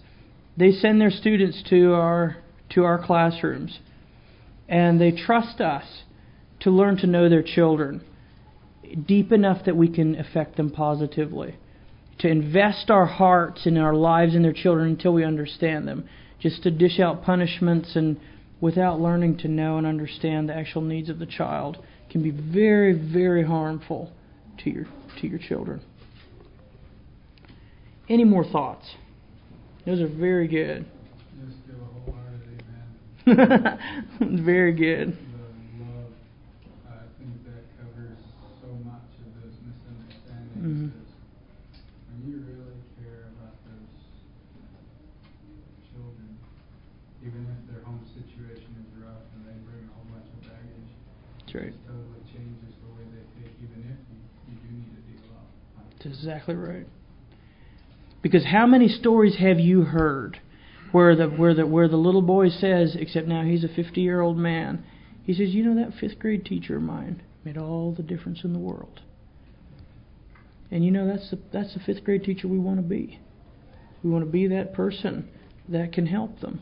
[0.55, 2.37] they send their students to our
[2.69, 3.79] to our classrooms
[4.67, 6.03] and they trust us
[6.61, 8.03] to learn to know their children
[9.05, 11.55] deep enough that we can affect them positively.
[12.19, 16.07] To invest our hearts and our lives in their children until we understand them.
[16.39, 18.19] Just to dish out punishments and
[18.59, 21.77] without learning to know and understand the actual needs of the child
[22.09, 24.11] can be very, very harmful
[24.63, 24.85] to your
[25.21, 25.81] to your children.
[28.09, 28.95] Any more thoughts?
[29.85, 30.85] Those are very good.
[31.45, 32.83] Just give a wholehearted amen.
[34.47, 35.11] very good.
[35.11, 36.15] The love,
[36.87, 38.15] I think that covers
[38.63, 40.55] so much of those misunderstandings.
[40.55, 40.87] Mm-hmm.
[42.07, 43.99] When you really care about those
[45.91, 46.39] children,
[47.19, 50.87] even if their home situation is rough and they bring a whole bunch of baggage,
[51.43, 51.75] That's right.
[51.75, 55.27] it totally changes the way they think, even if you, you do need to deal
[55.35, 55.51] out.
[55.99, 56.87] That's exactly right.
[58.23, 60.39] Because how many stories have you heard
[60.91, 64.21] where the where the where the little boy says, except now he's a fifty year
[64.21, 64.83] old man,
[65.23, 68.53] he says, You know that fifth grade teacher of mine made all the difference in
[68.53, 69.01] the world.
[70.71, 73.19] And you know that's the that's the fifth grade teacher we want to be.
[74.03, 75.29] We want to be that person
[75.67, 76.61] that can help them.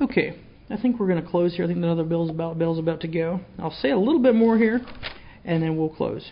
[0.00, 0.36] Okay,
[0.68, 1.64] I think we're going to close here.
[1.64, 3.40] I think another bill's about bill's about to go.
[3.58, 4.80] I'll say a little bit more here,
[5.44, 6.28] and then we'll close.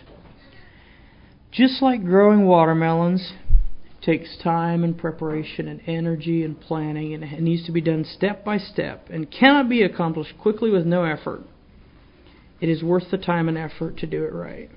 [1.51, 3.31] Just like growing watermelons
[4.03, 8.43] takes time and preparation and energy and planning, and it needs to be done step
[8.43, 11.41] by step and cannot be accomplished quickly with no effort.
[12.59, 14.69] It is worth the time and effort to do it right.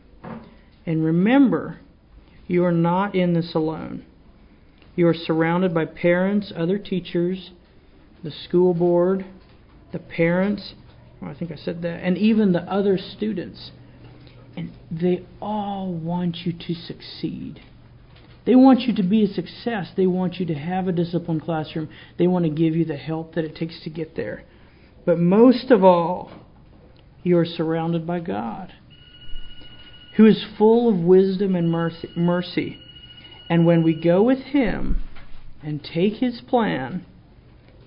[0.85, 1.81] And remember,
[2.47, 4.05] you are not in this alone.
[4.95, 7.51] You are surrounded by parents, other teachers,
[8.23, 9.27] the school board,
[9.93, 10.75] the parents,
[11.21, 13.71] well, I think I said that, and even the other students.
[14.57, 17.61] And they all want you to succeed.
[18.47, 19.89] They want you to be a success.
[19.97, 21.89] They want you to have a disciplined classroom.
[22.19, 24.45] They want to give you the help that it takes to get there.
[25.05, 26.31] But most of all,
[27.23, 28.73] you are surrounded by God,
[30.17, 32.81] who is full of wisdom and mercy.
[33.51, 35.03] And when we go with Him
[35.63, 37.05] and take His plan,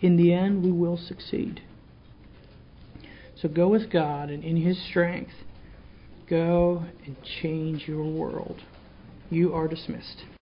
[0.01, 1.61] in the end we will succeed.
[3.41, 5.31] So go with God and in His strength
[6.29, 8.61] Go and change your world.
[9.31, 10.23] You are dismissed.